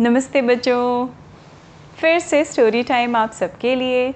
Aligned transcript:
नमस्ते 0.00 0.40
बच्चों। 0.42 1.06
फिर 1.96 2.18
से 2.18 2.42
स्टोरी 2.44 2.82
टाइम 2.82 3.16
आप 3.16 3.32
सबके 3.32 3.74
लिए। 3.74 4.12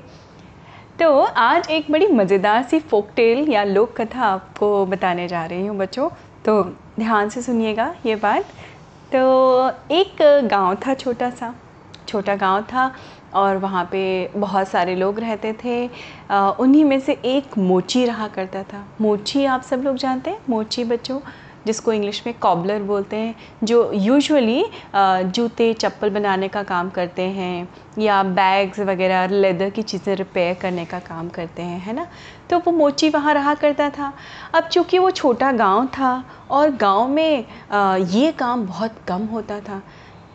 तो 1.01 1.21
आज 1.23 1.69
एक 1.71 1.91
बड़ी 1.91 2.07
मज़ेदार 2.07 2.63
सी 2.63 2.79
फोक 2.81 3.09
टेल 3.17 3.49
या 3.49 3.65
लोक 3.65 3.93
कथा 4.01 4.23
आपको 4.23 4.87
बताने 4.87 5.27
जा 5.29 5.45
रही 5.47 5.67
हूँ 5.67 5.77
बच्चों। 5.79 6.09
तो 6.45 6.63
ध्यान 6.99 7.29
से 7.29 7.43
सुनिएगा 7.43 7.95
ये 8.07 8.17
बात। 8.17 8.45
तो 9.13 9.69
एक 9.95 10.23
गाँव 10.51 10.75
था 10.87 10.95
छोटा 10.95 11.31
सा। 11.31 11.55
छोटा 12.09 12.37
गाँव 12.37 12.63
था 12.63 12.91
और 13.35 13.57
वहाँ 13.57 13.85
पे 13.93 14.31
बहुत 14.37 14.69
सारे 14.69 14.95
लोग 14.97 15.19
रहते 15.21 15.53
थे। 15.65 15.87
उन्हीं 16.61 16.85
में 16.85 17.01
से 17.01 17.21
एक 17.25 17.59
मोची 17.59 18.05
रहा 18.07 18.29
करता 18.29 18.63
था। 18.63 18.87
मोची 19.01 19.45
आप 19.45 19.63
सब 19.63 19.83
लोग 19.83 19.97
जानते 19.97 20.31
हैं? 20.31 20.41
मोची 20.49 20.85
बच्चों। 20.85 21.21
जिसको 21.67 21.93
इंग्लिश 21.93 22.23
में 22.27 22.35
कॉबलर 22.39 22.83
बोलते 22.83 23.17
हैं, 23.17 23.35
जो 23.65 23.91
यूजुअली 23.95 24.65
जूते, 24.95 25.73
चप्पल 25.75 26.11
बनाने 26.11 26.49
का 26.49 26.63
काम 26.63 26.91
करते 26.91 27.23
हैं, 27.23 27.69
या 27.99 28.23
बैग्स 28.23 28.79
वगैरह 28.81 29.27
लेदर 29.29 29.71
की 29.71 29.83
चीज़ें 29.83 30.15
रिपेयर 30.17 30.55
करने 30.55 30.85
का 30.85 30.99
काम 31.01 31.29
करते 31.29 31.63
हैं, 31.63 31.81
है 31.81 31.93
ना? 31.93 32.07
तो 32.51 32.59
वो 32.59 32.73
मोची 32.73 33.09
वहाँ 33.11 33.35
रहा 33.35 33.55
करता 33.57 33.89
था। 33.91 34.13
अब 34.55 34.69
चूँकि 34.69 34.99
वो 34.99 35.11
छोटा 35.13 35.53
गाँव 35.53 35.87
था 35.89 36.23
और 36.51 36.71
गाँव 36.77 37.09
में 37.09 37.45
ये 38.11 38.33
काम 38.35 38.67
बहुत 38.67 38.99
कम 39.09 39.25
होता 39.27 39.61
था 39.61 39.83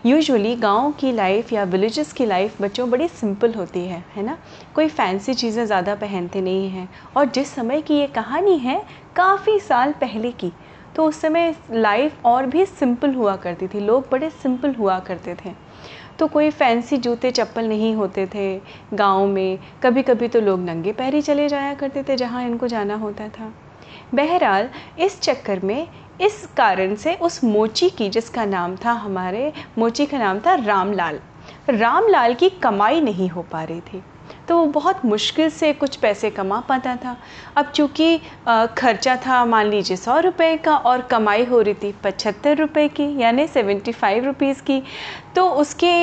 यूजुअली 0.03 0.55
गाँव 0.55 0.91
की 0.91 1.11
लाइफ 1.11 1.51
या 1.53 1.63
विलेजेस 1.63 2.11
की 2.13 2.25
लाइफ 2.25 2.61
बच्चों 2.61 2.89
बड़ी 2.89 3.07
सिंपल 3.09 3.53
होती 3.53 3.79
है 3.79 4.03
है 4.15 4.23
ना? 4.23 4.37
कोई 4.75 4.87
फैंसी 4.89 5.33
चीज़ें 5.33 5.65
ज़्यादा 5.65 5.95
पहनते 5.95 6.41
नहीं 6.41 6.69
हैं 6.69 6.87
और 7.17 7.25
जिस 7.27 7.53
समय 7.55 7.81
की 7.81 7.99
ये 7.99 8.07
कहानी 8.07 8.57
है, 8.57 8.81
काफ़ी 9.15 9.59
साल 9.59 9.91
पहले 10.01 10.31
की। 10.33 10.51
तो 10.95 11.05
उस 11.05 11.21
समय 11.21 11.55
लाइफ 11.71 12.25
और 12.25 12.45
भी 12.45 12.65
सिंपल 12.65 13.13
हुआ 13.13 13.35
करती 13.35 13.67
थी। 13.67 13.79
लोग 13.79 14.07
बड़े 14.11 14.29
सिंपल 14.29 14.73
हुआ 14.73 14.99
करते 14.99 15.35
थे। 15.45 15.53
तो 16.19 16.27
कोई 16.27 16.49
फैंसी 16.49 16.97
जूते, 16.97 17.31
चप्पल 17.31 17.65
नहीं 17.65 17.95
होते 17.95 18.27
थे 18.35 18.61
गाँव 18.93 19.27
में। 19.27 19.59
कभी 19.83 20.01
कभी 20.01 20.27
तो 20.27 20.41
लोग 20.41 20.59
नंगे 20.59 20.91
पैर 20.91 21.15
ही 21.15 21.21
चले 21.21 21.49
जाया 21.49 21.73
करते 21.73 22.03
थे 22.03 22.15
जहाँ 22.15 22.43
इनको 22.43 22.67
जाना 22.67 22.95
होता 22.95 23.27
था। 23.27 23.53
बहरहाल, 24.15 24.69
इस 24.99 25.21
चक्कर 25.21 25.59
में, 25.59 25.87
इस 26.21 26.49
कारण 26.57 26.95
से 26.95 27.15
उस 27.15 27.43
मोची 27.43 27.89
की, 27.89 28.09
जिसका 28.09 28.45
नाम 28.45 28.75
था 28.75 28.91
हमारे, 28.91 29.53
मोची 29.77 30.05
का 30.05 30.17
नाम 30.17 30.39
था 30.39 30.55
रामलाल। 30.55 31.19
रामलाल 31.69 32.33
की 32.33 32.49
कमाई 32.49 33.01
नहीं 33.01 33.29
हो 33.29 33.41
पा 33.41 33.63
रही 33.63 33.81
थी। 33.81 34.03
तो 34.51 34.65
बहुत 34.67 35.03
मुश्किल 35.05 35.49
से 35.49 35.71
कुछ 35.73 35.95
पैसे 35.95 36.29
कमा 36.29 36.59
पाता 36.69 36.95
था। 36.95 37.15
अब 37.57 37.71
चूँकि 37.75 38.17
खर्चा 38.77 39.15
था, 39.17 39.43
मान 39.45 39.67
लीजिए 39.67 39.97
सौ 39.97 40.17
रुपये 40.19 40.57
का 40.57 40.75
और 40.75 41.01
कमाई 41.11 41.45
हो 41.45 41.61
रही 41.61 41.73
थी 41.73 41.91
पचहत्तर 42.03 42.57
रुपये 42.57 42.87
की, 42.89 43.05
यानी 43.21 43.47
सेवेंटी 43.47 43.91
फाइव 43.91 44.25
रुपीज़ 44.25 44.61
की 44.61 44.81
तो 45.35 45.47
उसके 45.51 45.93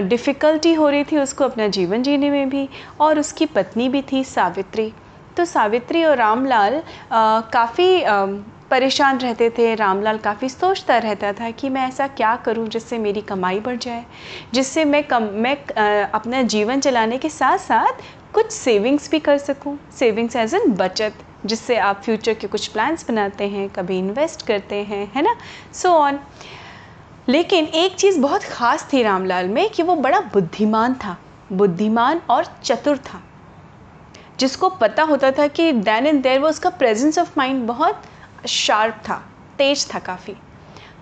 डिफ़िकल्टी 0.00 0.72
हो 0.74 0.88
रही 0.88 1.04
थी 1.04 1.18
उसको 1.18 1.44
अपना 1.44 1.68
जीवन 1.68 2.02
जीने 2.02 2.30
में 2.30 2.48
भी 2.48 2.68
और 3.00 3.18
उसकी 3.18 3.46
पत्नी 3.48 3.88
भी 3.88 4.02
थी 4.12 4.22
सावित्री। 4.26 4.92
तो 5.36 5.44
सावित्री 5.46 6.04
और 6.04 6.16
रामलाल 6.16 6.82
काफ़ी 7.12 8.02
परेशान 8.72 9.18
रहते 9.18 9.48
थे, 9.50 9.74
रामलाल 9.74 10.18
काफ़ी 10.18 10.48
सोचता 10.48 10.96
रहता 10.98 11.32
था 11.32 11.50
कि 11.50 11.68
मैं 11.68 11.86
ऐसा 11.88 12.06
क्या 12.10 12.34
करूँ 12.36 12.66
जिससे 12.68 12.98
मेरी 12.98 13.20
कमाई 13.20 13.58
बढ़ 13.60 13.76
जाए, 13.76 14.04
जिससे 14.54 14.84
मैं 14.84 15.02
कम, 15.04 15.22
मैं 15.22 15.56
अपना 16.04 16.40
जीवन 16.42 16.80
चलाने 16.80 17.18
के 17.18 17.28
साथ 17.28 17.58
साथ 17.58 18.00
कुछ 18.34 18.50
सेविंग्स 18.50 19.10
भी 19.10 19.18
कर 19.18 19.38
सकूँ। 19.38 19.76
सेविंग्स 19.98 20.36
एज 20.36 20.54
एन 20.54 20.72
बचत, 20.72 21.14
जिससे 21.46 21.76
आप 21.78 22.00
फ्यूचर 22.04 22.34
के 22.34 22.46
कुछ 22.46 22.66
प्लान्स 22.68 23.06
बनाते 23.08 23.48
हैं, 23.48 23.68
कभी 23.70 23.98
इन्वेस्ट 23.98 24.46
करते 24.46 24.76
हैं, 24.84 25.10
है 25.14 25.22
ना? 25.22 25.34
सो 25.72 25.88
so 25.88 25.94
ऑन 25.94 26.18
लेकिन 27.28 27.64
एक 27.64 27.94
चीज़ 27.94 28.20
बहुत 28.20 28.44
ख़ास 28.44 28.88
थी 28.92 29.02
रामलाल 29.02 29.48
में 29.48 29.68
कि 29.70 29.82
वो 29.82 29.96
बड़ा 29.96 30.20
बुद्धिमान 30.32 30.94
था, 30.94 31.16
बुद्धिमान 31.52 32.20
और 32.30 32.46
चतुर 32.64 32.96
था। 32.96 33.22
जिसको 34.40 34.68
पता 34.70 35.02
होता 35.02 35.30
था 35.30 35.46
कि 35.48 35.70
दैन 35.72 36.06
एंड 36.06 36.22
देर 36.22 36.38
वो 36.38 36.48
उसका 36.48 36.70
प्रेजेंस 36.70 37.18
ऑफ़ 37.18 37.32
माइंड 37.38 37.62
बहुत 37.66 38.02
शार्प 38.46 39.02
था, 39.08 39.22
तेज 39.58 39.86
था 39.94 39.98
काफ़ी। 39.98 40.34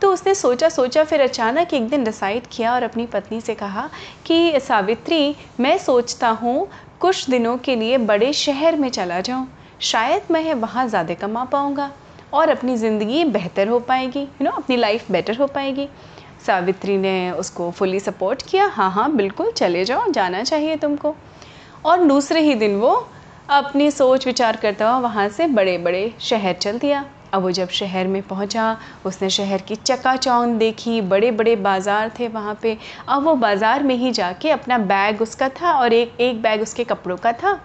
तो 0.03 0.13
उसने 0.13 0.35
सोचा 0.35 0.69
सोचा, 0.69 1.05
फिर 1.05 1.21
अचानक 1.21 1.75
एक 1.75 1.89
दिन 1.89 2.05
डिसाइड 2.05 2.47
किया 2.53 2.75
और 2.75 2.83
अपनी 2.83 3.07
पत्नी 3.07 3.41
से 3.41 3.55
कहा 3.55 3.89
कि, 4.27 4.61
सावित्री, 4.61 5.37
मैं 5.61 5.77
सोचता 5.79 6.29
हूँ 6.31 6.69
कुछ 7.01 7.29
दिनों 7.31 7.57
के 7.59 7.77
लिए 7.77 7.99
बड़े 7.99 8.33
शहर 8.33 8.77
में 8.77 8.89
चला 8.89 9.21
जाऊँ। 9.21 9.47
शायद 9.81 10.23
मैं 10.31 10.55
वहाँ 10.55 10.87
ज़्यादा 10.89 11.15
कमा 11.17 11.45
पाऊँगा 11.45 11.91
और 12.33 12.49
अपनी 12.49 12.77
ज़िंदगी 12.77 13.25
बेहतर 13.27 13.69
हो 13.69 13.79
पाएगी 13.81 14.21
यू 14.21 14.45
नो 14.45 14.51
अपनी 14.53 14.77
लाइफ 14.77 15.11
बेटर 15.13 15.37
हो 15.37 15.47
पाएगी। 15.47 15.89
सावित्री 16.47 16.97
ने 16.97 17.31
उसको 17.31 17.71
फुली 17.71 18.01
सपोर्ट 18.01 18.43
किया। 18.43 18.67
हाँ 18.67 18.91
हाँ 18.91 19.11
बिल्कुल, 19.13 19.51
चले 19.53 19.85
जाओ, 19.85 20.11
जाना 20.11 20.43
चाहिए 20.43 20.77
तुमको। 20.77 21.15
और 21.85 22.05
दूसरे 22.05 22.41
ही 22.41 22.55
दिन 22.55 22.77
वो 22.77 22.93
अपनी 23.51 23.91
सोच 23.91 24.27
विचार 24.27 24.57
करता 24.57 24.89
हुआ 24.89 24.99
वहाँ 24.99 25.29
से 25.29 25.47
बड़े 25.49 25.77
बड़े 25.79 26.13
शहर 26.21 26.53
चल 26.55 26.79
दिया। 26.79 27.05
अब 27.33 27.43
वो 27.43 27.51
जब 27.51 27.69
शहर 27.71 28.07
में 28.09 28.23
पहुँचा 28.25 28.77
उसने 29.07 29.31
शहर 29.31 29.63
की 29.63 29.77
चकाचौंध 29.77 30.59
देखी 30.59 31.01
बड़े 31.03 31.31
बड़े 31.33 31.57
बाज़ार 31.59 32.13
थे 32.19 32.29
वहाँ 32.29 32.59
पे। 32.63 32.77
अब 33.09 33.25
वो 33.25 33.35
बाज़ार 33.37 33.83
में 33.83 33.95
ही 33.97 34.11
जाके 34.13 34.51
अपना 34.51 34.79
बैग 34.87 35.23
उसका 35.23 35.49
था 35.61 35.73
और 35.73 35.93
एक 35.93 36.21
एक 36.21 36.43
बैग 36.43 36.63
उसके 36.63 36.85
कपड़ों 36.85 37.17
का 37.17 37.33
था। 37.33 37.59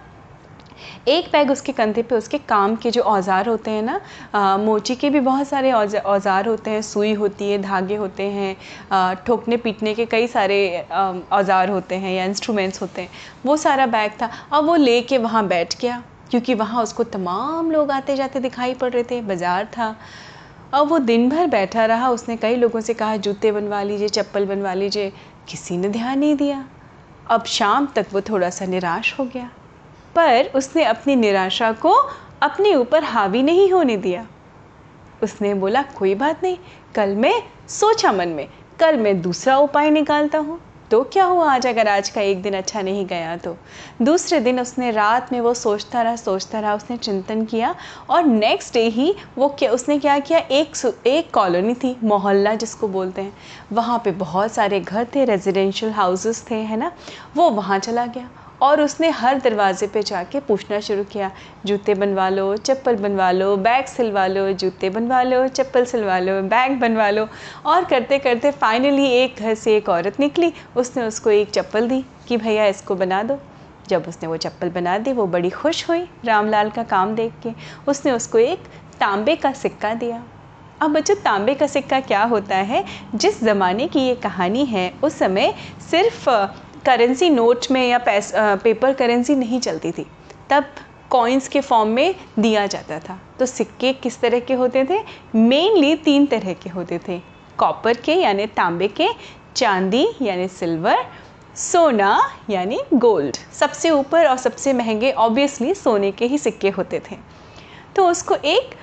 एक 1.08 1.28
बैग 1.32 1.50
उसके 1.50 1.72
कंधे 1.72 2.02
पे 2.02 2.14
उसके 2.14 2.38
काम 2.40 2.74
के 2.76 2.90
जो 2.90 3.02
औज़ार 3.02 3.48
होते 3.48 3.70
हैं 3.70 3.82
ना 3.82 4.00
आ, 4.34 4.56
मोची 4.56 4.94
के 4.94 5.10
भी 5.10 5.20
बहुत 5.20 5.48
सारे 5.48 5.70
औज़ार 5.72 6.48
होते 6.48 6.70
हैं 6.70 6.82
सुई 6.82 7.12
होती 7.14 7.50
है 7.50 7.58
धागे 7.62 7.96
होते 7.96 8.22
हैं 8.30 9.14
ठोकने 9.26 9.56
पीटने 9.56 9.94
के 9.94 10.06
कई 10.06 10.26
सारे 10.26 10.58
औज़ार 10.90 11.70
होते 11.70 11.94
हैं 11.94 12.12
या 12.14 12.24
इंस्ट्रूमेंट्स 12.24 12.82
होते 12.82 13.02
हैं। 13.02 13.08
वो 13.46 13.56
सारा 13.56 13.86
बैग 13.86 14.12
था। 14.22 14.30
अब 14.52 14.64
वो 14.64 14.74
ले 14.76 15.00
कर 15.02 15.18
वहाँ 15.18 15.46
बैठ 15.48 15.80
गया। 15.80 16.02
क्योंकि 16.30 16.54
वहाँ 16.54 16.82
उसको 16.82 17.04
तमाम 17.04 17.70
लोग 17.70 17.90
आते 17.90 18.16
जाते 18.16 18.40
दिखाई 18.40 18.74
पड़ 18.74 18.92
रहे 18.92 19.02
थे, 19.02 19.20
बाज़ार 19.20 19.64
था। 19.64 19.96
अब 20.74 20.88
वो 20.88 20.98
दिन 20.98 21.28
भर 21.28 21.46
बैठा 21.46 21.84
रहा, 21.86 22.10
उसने 22.10 22.36
कई 22.36 22.56
लोगों 22.56 22.80
से 22.80 22.94
कहा, 22.94 23.16
जूते 23.16 23.52
बनवा 23.52 23.82
लीजिए, 23.82 24.08
चप्पल 24.08 24.46
बनवा 24.46 24.74
लीजिए। 24.74 25.12
किसी 25.48 25.76
ने 25.76 25.88
ध्यान 25.88 26.18
नहीं 26.18 26.34
दिया। 26.36 26.64
अब 27.26 27.44
शाम 27.44 27.86
तक 27.86 28.06
वो 28.12 28.20
थोड़ा 28.20 28.50
सा 28.50 28.66
निराश 28.66 29.18
हो 29.18 29.24
गया। 29.24 29.50
पर 30.14 30.50
उसने 30.54 30.84
अपनी 30.84 31.16
निराशा 31.16 31.72
को 31.72 31.92
अपने 32.42 32.74
ऊपर 32.74 33.04
हावी 33.04 33.42
नहीं 33.42 33.72
होने 33.72 33.96
दिया। 33.96 34.26
उसने 35.22 35.54
बोला, 35.54 35.82
कोई 35.82 36.14
बात 36.14 36.42
नहीं, 36.42 36.56
कल 36.94 37.14
मैं 37.14 37.42
सोचा 37.68 38.12
मन 38.12 38.28
में, 38.28 38.48
कल 38.80 38.96
मैं 38.96 39.20
दूसरा 39.22 39.56
उपाय 39.58 39.90
निकालता 39.90 40.38
हूँ। 40.38 40.60
तो 40.90 41.02
क्या 41.02 41.24
हुआ 41.24 41.54
आज? 41.54 41.66
अगर 41.66 41.88
आज 41.88 42.08
का 42.08 42.20
एक 42.20 42.42
दिन 42.42 42.54
अच्छा 42.54 42.82
नहीं 42.82 43.06
गया 43.06 43.36
तो। 43.36 43.56
दूसरे 44.02 44.40
दिन 44.40 44.60
उसने 44.60 44.90
रात 44.90 45.32
में 45.32 45.40
वो 45.40 45.54
सोचता 45.54 46.02
रहा 46.02 46.16
सोचता 46.16 46.60
रहा, 46.60 46.74
उसने 46.74 46.96
चिंतन 46.96 47.44
किया 47.44 47.74
और 48.10 48.24
नेक्स्ट 48.24 48.74
डे 48.74 48.86
ही 48.88 49.14
वो 49.38 49.48
क्या, 49.48 49.70
उसने 49.70 49.98
क्या 49.98 50.18
किया? 50.18 50.38
एक 50.38 50.92
एक 51.06 51.30
कॉलोनी 51.30 51.74
थी, 51.74 51.96
मोहल्ला 52.04 52.54
जिसको 52.54 52.88
बोलते 52.88 53.22
हैं। 53.22 53.36
वहाँ 53.72 54.00
पे 54.04 54.10
बहुत 54.10 54.52
सारे 54.52 54.80
घर 54.80 55.06
थे 55.14 55.24
रेजिडेंशियल 55.24 55.92
हाउसेस 55.92 56.44
थे, 56.50 56.54
है 56.54 56.76
ना? 56.76 56.92
वो 57.36 57.50
वहाँ 57.50 57.78
चला 57.78 58.06
गया। 58.06 58.30
और 58.62 58.80
उसने 58.80 59.10
हर 59.10 59.38
दरवाज़े 59.38 59.86
पे 59.86 60.02
जाके 60.02 60.40
पूछना 60.40 60.80
शुरू 60.80 61.04
किया, 61.04 61.30
जूते 61.66 61.94
बनवा 61.94 62.28
लो, 62.28 62.56
चप्पल 62.56 62.96
बनवा 62.96 63.30
लो, 63.30 63.56
बैग 63.56 63.84
सिलवा 63.84 64.26
लो, 64.26 64.52
जूते 64.52 64.90
बनवा 64.90 65.22
लो, 65.22 65.48
चप्पल 65.48 65.84
सिलवा 65.84 66.18
लो, 66.18 66.42
बैग 66.42 66.80
बनवा 66.80 67.10
लो। 67.10 67.28
और 67.66 67.84
करते 67.84 68.18
करते 68.18 68.50
फाइनली 68.50 69.06
एक 69.06 69.36
घर 69.40 69.54
से 69.54 69.76
एक 69.76 69.88
औरत 69.88 70.20
निकली, 70.20 70.52
उसने 70.76 71.02
उसको 71.02 71.30
एक 71.30 71.50
चप्पल 71.50 71.88
दी 71.88 72.04
कि 72.28 72.36
भैया 72.36 72.66
इसको 72.66 72.94
बना 72.94 73.22
दो। 73.22 73.38
जब 73.88 74.04
उसने 74.08 74.28
वो 74.28 74.36
चप्पल 74.36 74.70
बना 74.70 74.98
दी, 74.98 75.12
वो 75.12 75.26
बड़ी 75.26 75.50
खुश 75.50 75.88
हुई 75.88 76.08
रामलाल 76.24 76.70
का 76.70 76.82
काम 76.82 77.14
देख 77.14 77.32
के। 77.42 77.50
उसने 77.88 78.12
उसको 78.12 78.38
एक 78.38 78.58
तांबे 79.00 79.36
का 79.36 79.52
सिक्का 79.52 79.94
दिया। 79.94 80.22
अब 80.82 80.90
बच्चों, 80.90 81.14
तांबे 81.14 81.54
का 81.54 81.66
सिक्का 81.66 82.00
क्या 82.00 82.22
होता 82.22 82.56
है? 82.56 82.84
जिस 83.14 83.44
ज़माने 83.44 83.88
की 83.88 84.00
ये 84.00 84.14
कहानी 84.14 84.64
है, 84.64 84.92
उस 85.02 85.18
समय 85.18 85.54
सिर्फ़ 85.90 86.30
करेंसी 86.86 87.28
नोट 87.30 87.66
में 87.70 87.88
या 87.88 87.98
पैस 87.98 88.32
पेपर 88.36 88.92
करेंसी 88.94 89.34
नहीं 89.34 89.60
चलती 89.60 89.92
थी। 89.92 90.06
तब 90.50 90.64
कॉइन्स 91.10 91.48
के 91.48 91.60
फॉर्म 91.60 91.88
में 91.88 92.14
दिया 92.38 92.66
जाता 92.66 92.98
था। 92.98 93.18
तो 93.38 93.46
सिक्के 93.46 93.92
किस 93.92 94.20
तरह 94.20 94.40
के 94.40 94.54
होते 94.54 94.84
थे? 94.84 94.98
मेनली 95.34 95.94
तीन 95.96 96.26
तरह 96.26 96.52
के 96.52 96.70
होते 96.70 97.00
थे। 97.08 97.20
कॉपर 97.58 97.96
के, 97.96 98.14
यानी 98.14 98.46
तांबे 98.46 98.88
के, 98.90 99.08
चांदी, 99.56 100.06
यानी 100.22 100.48
सिल्वर 100.48 101.04
सोना, 101.56 102.18
यानी 102.50 102.80
गोल्ड 102.94 103.36
सबसे 103.52 103.90
ऊपर 103.90 104.26
और 104.26 104.36
सबसे 104.36 104.72
महँगे 104.72 105.12
ऑब्वियसली 105.12 105.74
सोने 105.74 106.10
के 106.12 106.26
ही 106.26 106.38
सिक्के 106.38 106.70
होते 106.70 107.00
थे। 107.10 107.16
तो 107.96 108.08
उसको 108.08 108.34
एक 108.36 108.74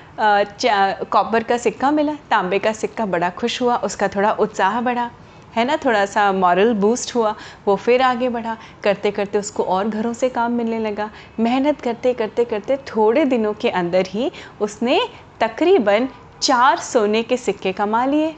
कॉपर 1.12 1.42
का 1.42 1.58
सिक्का 1.58 1.90
मिला, 1.90 2.14
तांबे 2.30 2.58
का 2.58 2.72
सिक्का 2.72 3.06
बड़ा 3.06 3.30
खुश 3.30 3.60
हुआ, 3.62 3.76
उसका 3.76 4.08
थोड़ा 4.08 4.32
उत्साह 4.32 4.80
बढ़ा। 4.80 5.10
है 5.56 5.64
ना, 5.64 5.76
थोड़ा 5.76 6.06
सा 6.06 6.32
मॉरल 6.32 6.74
बूस्ट 6.74 7.14
हुआ, 7.14 7.34
वो 7.66 7.76
फिर 7.76 8.02
आगे 8.02 8.28
बढ़ा। 8.28 8.56
करते 8.84 9.10
करते 9.10 9.38
उसको 9.38 9.62
और 9.62 9.88
घरों 9.88 10.12
से 10.12 10.28
काम 10.28 10.52
मिलने 10.52 10.78
लगा। 10.78 11.10
मेहनत 11.40 11.80
करते 11.80 12.12
करते 12.12 12.44
करते 12.44 12.76
थोड़े 12.76 13.24
दिनों 13.24 13.52
के 13.52 13.70
अंदर 13.70 14.04
ही 14.08 14.32
उसने 14.60 15.08
तकरीबन 15.40 16.08
चार 16.42 16.78
सोने 16.78 17.22
के 17.22 17.36
सिक्के 17.36 17.72
कमा 17.72 18.04
लिए। 18.04 18.36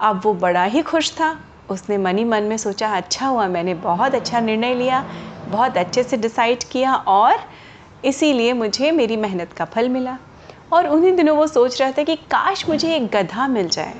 अब 0.00 0.20
वो 0.24 0.34
बड़ा 0.34 0.64
ही 0.64 0.82
खुश 0.82 1.12
था। 1.12 1.40
उसने 1.70 1.98
मनी 1.98 2.24
मन 2.24 2.42
में 2.42 2.56
सोचा 2.56 2.96
अच्छा 2.96 3.26
हुआ, 3.26 3.48
मैंने 3.48 3.74
बहुत 3.74 4.14
अच्छा 4.14 4.40
निर्णय 4.40 4.74
लिया, 4.74 5.04
बहुत 5.48 5.76
अच्छे 5.76 6.02
से 6.02 6.16
डिसाइड 6.16 6.58
किया 6.64 6.94
और 6.94 7.36
इसीलिए 8.04 8.52
मुझे 8.52 8.90
मेरी 8.90 9.16
मेहनत 9.16 9.52
का 9.52 9.64
फल 9.64 9.88
मिला। 9.88 10.18
और 10.72 10.86
उन्हीं 10.86 11.12
दिनों 11.12 11.36
वो 11.36 11.46
सोच 11.46 11.80
रहा 11.80 11.90
था 11.90 12.02
कि, 12.02 12.16
काश 12.16 12.68
मुझे 12.68 12.96
एक 12.96 13.06
गधा 13.06 13.48
मिल 13.48 13.68
जाए। 13.68 13.94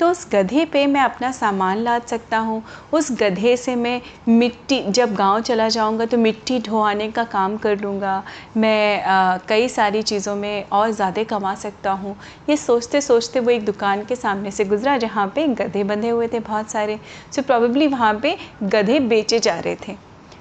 तो 0.00 0.08
उस 0.10 0.26
गधे 0.32 0.64
पे 0.64 0.86
मैं 0.86 1.00
अपना 1.00 1.30
सामान 1.32 1.78
लाद 1.78 2.02
सकता 2.02 2.38
हूँ। 2.38 2.62
उस 2.92 3.10
गधे 3.12 3.56
से 3.56 3.74
मैं 3.76 4.00
मिट्टी 4.28 4.80
जब 4.88 5.14
गाँव 5.14 5.40
चला 5.40 5.68
जाऊँगा 5.68 6.06
तो 6.06 6.18
मिट्टी 6.18 6.58
ढोआने 6.60 7.10
का 7.10 7.24
काम 7.24 7.56
कर 7.56 7.80
लूँगा। 7.80 8.22
मैं 8.56 9.02
आ, 9.02 9.36
कई 9.48 9.68
सारी 9.68 10.02
चीज़ों 10.02 10.36
में 10.36 10.64
और 10.64 10.90
ज़्यादा 10.90 11.24
कमा 11.24 11.54
सकता 11.54 11.92
हूँ। 11.92 12.16
ये 12.48 12.56
सोचते 12.56 13.00
सोचते 13.00 13.40
वो 13.40 13.50
एक 13.50 13.64
दुकान 13.64 14.04
के 14.04 14.16
सामने 14.16 14.50
से 14.50 14.64
गुज़रा 14.64 14.96
जहाँ 14.98 15.26
पे 15.34 15.46
गधे 15.54 15.84
बंधे 15.84 16.08
हुए 16.08 16.28
थे 16.28 16.40
बहुत 16.40 16.70
सारे। 16.70 16.98
सो 17.32 17.42
प्रॉबली 17.42 17.86
वहाँ 17.86 18.14
पे 18.22 18.36
गधे 18.62 19.00
बेचे 19.00 19.38
जा 19.38 19.58
रहे 19.58 19.76
थे। 19.88 19.96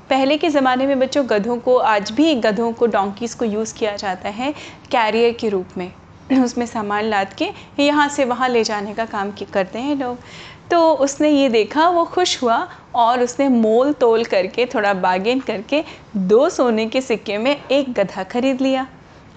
पहले 0.10 0.38
के 0.38 0.50
ज़माने 0.50 0.86
में 0.88 1.00
बच्चों 1.00 1.26
गधों 1.30 1.58
को 1.58 1.78
आज 1.78 2.12
भी 2.12 2.34
गधों 2.36 2.72
को 2.74 2.88
डोंकीज़ 2.88 3.38
को 3.38 3.46
यूज़ 3.46 3.74
किया 3.76 3.96
जाता 3.98 4.30
है 4.30 4.54
कैरियर 4.92 5.34
के 5.34 5.50
रूप 5.50 5.78
में। 5.78 5.92
उसमें 6.44 6.66
सामान 6.66 7.06
लाद 7.06 7.34
के 7.34 7.50
यहाँ 7.80 8.08
से 8.10 8.26
वहाँ 8.26 8.50
ले 8.50 8.64
जाने 8.64 8.94
का 8.94 9.06
काम 9.06 9.32
करते 9.54 9.80
हैं 9.80 9.96
लोग। 9.96 10.18
तो 10.72 10.94
उसने 10.94 11.30
ये 11.30 11.50
देखा, 11.50 11.88
वो 11.90 12.04
खुश 12.06 12.42
हुआ 12.44 12.68
और 12.96 13.24
उसने 13.24 13.48
मोल 13.50 13.94
तोल 13.94 14.24
करके, 14.26 14.66
थोड़ा 14.66 14.94
बागेन 14.94 15.40
करके 15.40 15.84
दो 16.18 16.50
सोने 16.50 16.86
के 16.86 17.02
सिक्के 17.02 17.38
में 17.38 17.56
एक 17.68 17.94
गधा 17.94 18.24
खरीद 18.24 18.62
लिया। 18.62 18.88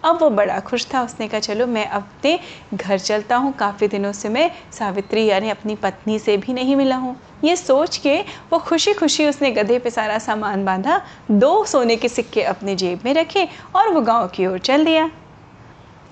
अब 0.04 0.18
वो 0.20 0.30
बड़ा 0.30 0.58
खुश 0.60 0.86
था। 0.94 1.02
उसने 1.02 1.28
कहा, 1.28 1.40
चलो, 1.40 1.66
मैं 1.66 1.86
अपने 1.88 2.38
घर 2.74 2.98
चलता 2.98 3.36
हूँ। 3.36 3.52
काफ़ी 3.52 3.88
दिनों 3.88 4.12
से 4.12 4.28
मैं 4.28 4.50
सावित्री 4.72 5.24
यानी 5.24 5.50
अपनी 5.50 5.74
पत्नी 5.74 6.18
से 6.18 6.36
भी 6.36 6.52
नहीं 6.52 6.76
मिला 6.76 6.96
हूँ। 6.96 7.16
ये 7.44 7.56
सोच 7.56 7.96
के 7.96 8.20
वो 8.52 8.58
खुशी 8.58 8.92
खुशी 8.92 9.26
उसने 9.26 9.50
गधे 9.50 9.78
पे 9.78 9.90
सारा 9.90 10.18
सामान 10.18 10.64
बांधा, 10.64 11.00
दो 11.30 11.64
सोने 11.64 11.96
के 11.96 12.08
सिक्के 12.08 12.42
अपने 12.42 12.76
जेब 12.76 13.00
में 13.04 13.14
रखे 13.14 13.48
और 13.76 13.88
वो 13.88 14.00
गाँव 14.00 14.28
की 14.28 14.46
ओर 14.46 14.58
चल 14.58 14.84
दिया। 14.84 15.10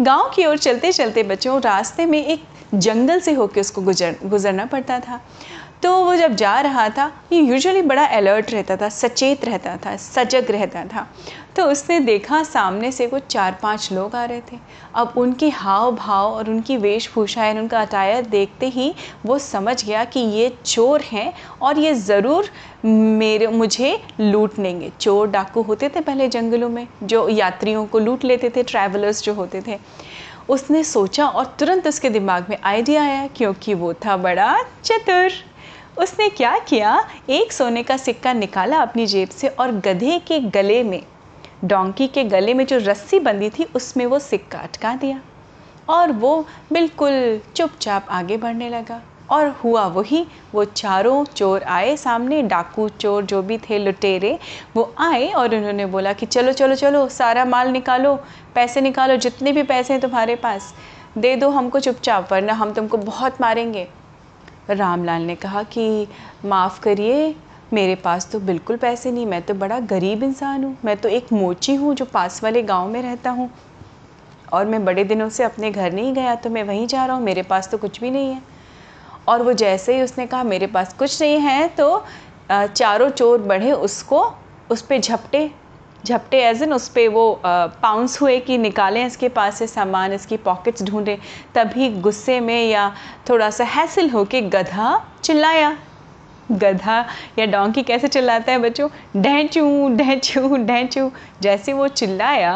गाँव 0.00 0.30
की 0.34 0.44
ओर 0.46 0.58
चलते 0.58 0.90
चलते 0.92 1.22
बच्चों 1.22 1.60
रास्ते 1.62 2.06
में 2.06 2.24
एक 2.24 2.42
जंगल 2.74 3.20
से 3.20 3.32
होकर 3.32 3.60
उसको 3.60 3.82
गुजर, 3.82 4.16
गुजरना 4.24 4.64
पड़ता 4.66 4.98
था। 5.00 5.20
तो 5.82 5.92
वो 6.04 6.14
जब 6.16 6.34
जा 6.34 6.60
रहा 6.60 6.88
था, 6.88 7.06
ये 7.32 7.40
यूजुअली 7.40 7.82
बड़ा 7.82 8.04
अलर्ट 8.06 8.50
रहता 8.50 8.76
था, 8.76 8.88
सचेत 8.88 9.44
रहता 9.44 9.76
था, 9.76 9.96
सजग 9.96 10.50
रहता 10.50 10.84
था। 10.84 11.06
तो 11.56 11.64
उसने 11.64 11.98
देखा 12.00 12.42
सामने 12.42 12.90
से 12.92 13.06
कुछ 13.06 13.26
चार 13.26 13.58
पाँच 13.62 13.88
लोग 13.92 14.14
आ 14.16 14.24
रहे 14.24 14.40
थे। 14.40 14.58
अब 14.94 15.12
उनके 15.16 15.48
हाव 15.50 15.94
भाव 15.96 16.32
और 16.32 16.50
उनकी 16.50 16.76
वेशभूषा 16.76 17.48
और 17.48 17.58
उनका 17.58 17.80
अटायर 17.80 18.26
देखते 18.26 18.68
ही 18.68 18.92
वो 19.26 19.38
समझ 19.38 19.84
गया 19.84 20.04
कि 20.04 20.20
ये 20.20 20.48
चोर 20.66 21.02
हैं 21.02 21.32
और 21.62 21.78
ये 21.78 21.94
ज़रूर 21.94 22.50
मेरे, 22.84 23.46
मुझे 23.46 24.00
लूट 24.20 24.58
लेंगे। 24.58 24.90
चोर 25.00 25.28
डाकू 25.28 25.62
होते 25.62 25.88
थे 25.88 26.00
पहले 26.00 26.28
जंगलों 26.28 26.68
में, 26.68 26.86
जो 27.02 27.28
यात्रियों 27.28 27.86
को 27.86 27.98
लूट 27.98 28.24
लेते 28.24 28.50
थे 28.50 28.62
ट्रैवलर्स 28.62 29.22
जो 29.22 29.34
होते 29.34 29.62
थे। 29.66 29.78
उसने 30.48 30.84
सोचा 30.84 31.26
और 31.26 31.44
तुरंत 31.58 31.86
उसके 31.86 32.10
दिमाग 32.10 32.46
में 32.50 32.56
आइडिया 32.64 33.02
आया, 33.02 33.26
क्योंकि 33.26 33.74
वो 33.74 33.92
था 33.94 34.16
बड़ा 34.16 34.56
चतुर। 34.84 35.32
उसने 35.98 36.28
क्या 36.28 36.58
किया? 36.58 37.08
एक 37.30 37.52
सोने 37.52 37.82
का 37.82 37.96
सिक्का 37.96 38.32
निकाला 38.32 38.78
अपनी 38.78 39.06
जेब 39.06 39.28
से 39.28 39.48
और 39.48 39.72
गधे 39.72 40.18
के 40.18 40.40
गले 40.40 40.82
में 40.82 41.02
डोंकी 41.64 42.06
के 42.08 42.24
गले 42.24 42.54
में 42.54 42.66
जो 42.66 42.78
रस्सी 42.78 43.20
बंदी 43.20 43.50
थी, 43.50 43.64
उसमें 43.64 44.06
वो 44.06 44.18
सिक्का 44.18 44.58
अटका 44.58 44.94
दिया 44.94 45.20
और 45.88 46.12
वो 46.12 46.46
बिल्कुल 46.72 47.40
चुपचाप 47.56 48.06
आगे 48.10 48.36
बढ़ने 48.36 48.68
लगा। 48.68 49.00
और 49.28 49.48
हुआ 49.48 49.86
वही, 49.86 50.26
वो 50.54 50.64
चारों 50.64 51.24
चोर 51.24 51.62
आए 51.62 51.96
सामने, 51.96 52.42
डाकू 52.42 52.88
चोर 52.88 53.24
जो 53.24 53.42
भी 53.42 53.58
थे 53.58 53.78
लुटेरे, 53.78 54.38
वो 54.76 54.94
आए 54.98 55.28
और 55.28 55.54
उन्होंने 55.54 55.86
बोला 55.86 56.12
कि 56.12 56.26
चलो 56.26 56.52
चलो 56.52 56.74
चलो, 56.74 57.08
सारा 57.08 57.44
माल 57.44 57.68
निकालो, 57.68 58.14
पैसे 58.54 58.80
निकालो, 58.80 59.16
जितने 59.16 59.52
भी 59.52 59.62
पैसे 59.62 59.92
हैं 59.92 60.00
तुम्हारे 60.02 60.36
पास, 60.36 60.74
दे 61.18 61.36
दो 61.36 61.48
हमको 61.48 61.80
चुपचाप, 61.80 62.32
वरना 62.32 62.52
हम 62.52 62.72
तुमको 62.72 62.96
बहुत 62.96 63.40
मारेंगे। 63.40 63.88
रामलाल 64.70 65.22
ने 65.22 65.34
कहा 65.34 65.62
कि 65.62 66.08
माफ़ 66.44 66.80
करिए, 66.80 67.34
मेरे 67.72 67.94
पास 67.94 68.30
तो 68.32 68.40
बिल्कुल 68.40 68.76
पैसे 68.76 69.10
नहीं, 69.12 69.26
मैं 69.26 69.42
तो 69.42 69.54
बड़ा 69.54 69.80
गरीब 69.80 70.22
इंसान 70.22 70.64
हूँ, 70.64 70.76
मैं 70.84 70.96
तो 70.96 71.08
एक 71.08 71.32
मोची 71.32 71.74
हूँ 71.74 71.94
जो 71.94 72.04
पास 72.04 72.42
वाले 72.44 72.62
गाँव 72.62 72.88
में 72.88 73.02
रहता 73.02 73.30
हूँ। 73.30 73.50
और 74.52 74.66
मैं 74.66 74.84
बड़े 74.84 75.04
दिनों 75.04 75.28
से 75.28 75.44
अपने 75.44 75.70
घर 75.70 75.92
नहीं 75.92 76.12
गया 76.14 76.34
तो 76.34 76.50
मैं 76.50 76.62
वहीं 76.64 76.86
जा 76.86 77.04
रहा 77.06 77.16
हूँ, 77.16 77.24
मेरे 77.24 77.42
पास 77.42 77.68
तो 77.70 77.78
कुछ 77.78 78.00
भी 78.00 78.10
नहीं 78.10 78.32
है। 78.32 78.53
और 79.28 79.42
वो 79.42 79.52
जैसे 79.54 79.96
ही 79.96 80.02
उसने 80.02 80.26
कहा, 80.26 80.42
मेरे 80.44 80.66
पास 80.66 80.92
कुछ 80.92 81.20
नहीं 81.22 81.38
है 81.40 81.66
तो 81.70 82.04
चारों 82.50 83.08
चोर 83.10 83.38
बढ़े 83.42 83.72
उसको, 83.72 84.24
उस 84.70 84.82
पर 84.82 84.98
झपटे 84.98 85.50
झपटे 86.06 86.40
एज 86.44 86.62
इन 86.62 86.72
उस 86.72 86.88
पर 86.88 87.08
वो 87.08 87.40
पाउंस 87.44 88.20
हुए 88.20 88.38
कि 88.40 88.56
निकालें 88.58 89.04
इसके 89.06 89.28
पास 89.28 89.58
से 89.58 89.66
सामान, 89.66 90.12
इसकी 90.12 90.36
पॉकेट्स 90.38 90.82
ढूंढें। 90.82 91.16
तभी 91.54 91.88
गुस्से 92.00 92.38
में 92.40 92.68
या 92.68 92.92
थोड़ा 93.28 93.48
सा 93.50 93.64
हैसिल 93.66 94.10
हो 94.10 94.24
के 94.24 94.40
गधा 94.42 95.00
चिल्लाया। 95.22 95.76
गधा 96.52 96.98
या 97.38 97.46
डोंकी 97.46 97.82
कैसे 97.82 98.08
चिल्लाता 98.08 98.52
है 98.52 98.58
बच्चों? 98.58 98.88
ढैचू 99.16 99.88
ढैचू 99.96 100.56
ढैचू 100.56 101.10
जैसे 101.42 101.72
वो 101.72 101.88
चिल्लाया 101.90 102.52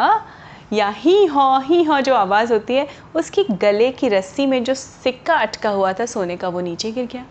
या 0.72 0.88
ही 0.88 1.24
हौ 1.26 1.58
ही 1.60 1.82
हौ 1.82 2.00
जो 2.00 2.14
आवाज़ 2.14 2.52
होती 2.52 2.74
है, 2.74 2.86
उसकी 3.14 3.44
गले 3.52 3.90
की 3.92 4.08
रस्सी 4.08 4.46
में 4.46 4.62
जो 4.64 4.74
सिक्का 4.74 5.34
अटका 5.36 5.70
हुआ 5.70 5.92
था 5.92 6.06
सोने 6.06 6.36
का, 6.36 6.48
वो 6.48 6.60
नीचे 6.60 6.90
गिर 6.92 7.06
गया। 7.06 7.24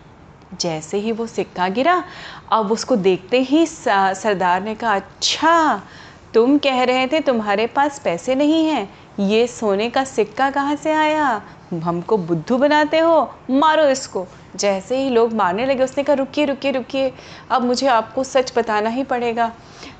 जैसे 0.52 0.98
ही 0.98 1.12
वो 1.12 1.26
सिक्का 1.26 1.68
गिरा, 1.68 2.02
अब 2.52 2.72
उसको 2.72 2.96
देखते 2.96 3.40
ही 3.40 3.64
सरदार 3.66 4.62
ने 4.62 4.74
कहा 4.74 4.94
अच्छा 4.94 5.82
तुम 6.34 6.56
कह 6.58 6.82
रहे 6.82 7.06
थे 7.06 7.20
तुम्हारे 7.20 7.66
पास 7.66 7.98
पैसे 7.98 8.34
नहीं 8.34 8.64
हैं, 8.66 8.88
ये 9.20 9.46
सोने 9.46 9.88
का 9.90 10.04
सिक्का 10.04 10.50
कहाँ 10.50 10.76
से 10.76 10.92
आया? 10.92 11.42
हमको 11.74 12.16
बुद्धू 12.18 12.58
बनाते 12.58 12.98
हो, 12.98 13.30
मारो 13.50 13.84
इसको। 13.84 14.26
जैसे 14.56 14.96
ही 14.96 15.10
लोग 15.10 15.32
मारने 15.32 15.66
लगे, 15.66 15.84
उसने 15.84 16.04
कहा, 16.04 16.14
रुकिए 16.16 16.44
रुकिए 16.44 16.70
रुकिए, 16.70 17.12
अब 17.50 17.64
मुझे 17.64 17.86
आपको 17.86 18.24
सच 18.24 18.52
बताना 18.56 18.90
ही 18.90 19.04
पड़ेगा। 19.04 19.50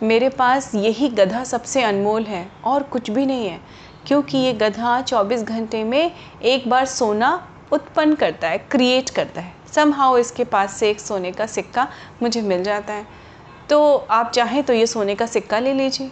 मेरे 0.03 0.29
पास 0.29 0.75
यही 0.75 1.09
गधा 1.09 1.43
सबसे 1.45 1.83
अनमोल 1.83 2.25
है 2.25 2.47
और 2.65 2.83
कुछ 2.83 3.11
भी 3.11 3.27
नहीं 3.27 3.49
है, 3.49 3.61
क्योंकि 4.07 4.39
ये 4.39 4.53
गधा 4.53 5.01
24 5.03 5.43
घंटे 5.43 5.83
में 5.85 6.11
एक 6.43 6.69
बार 6.71 6.87
सोना 6.87 7.33
उत्पन्न 7.73 8.15
करता 8.15 8.49
है 8.49 8.59
क्रिएट 8.71 9.11
करता 9.11 9.41
है। 9.41 9.53
सम 9.75 9.95
इसके 10.19 10.45
पास 10.45 10.75
से 10.75 10.91
एक 10.91 11.01
सोने 11.01 11.33
का 11.33 11.47
सिक्का 11.47 11.89
मुझे 12.23 12.43
मिल 12.43 12.63
जाता 12.63 12.93
है। 12.93 13.07
तो 13.69 13.95
आप 14.11 14.31
चाहें 14.31 14.63
तो 14.63 14.73
ये 14.73 14.87
सोने 14.87 15.15
का 15.15 15.27
सिक्का 15.27 15.59
ले 15.59 15.75
लीजिए। 15.75 16.11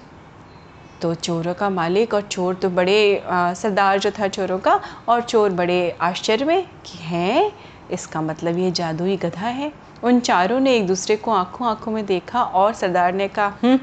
तो 1.02 1.14
चोरों 1.14 1.54
का 1.54 1.68
मालिक 1.70 2.14
और 2.14 2.22
चोर 2.22 2.54
तो 2.54 2.68
बड़े 2.70 3.22
सरदार 3.28 3.98
जो 3.98 4.10
था 4.10 4.28
चोरों 4.28 4.58
का 4.58 4.80
और 5.08 5.22
चोर 5.22 5.50
बड़े 5.52 5.96
आश्चर्य 6.00 6.44
में 6.44 6.62
कि, 6.62 6.98
हैं 6.98 7.52
इसका 7.90 8.20
मतलब 8.22 8.58
ये 8.58 8.70
जादुई 8.70 9.16
गधा 9.16 9.46
है। 9.48 9.72
उन 10.04 10.20
चारों 10.20 10.58
ने 10.60 10.74
एक 10.76 10.86
दूसरे 10.86 11.16
को 11.16 11.30
आँखों 11.32 11.66
आँखों 11.68 11.92
में 11.92 12.04
देखा 12.06 12.42
और 12.42 12.72
सरदार 12.74 13.12
ने 13.14 13.28
कहा 13.28 13.52
हम्म, 13.62 13.78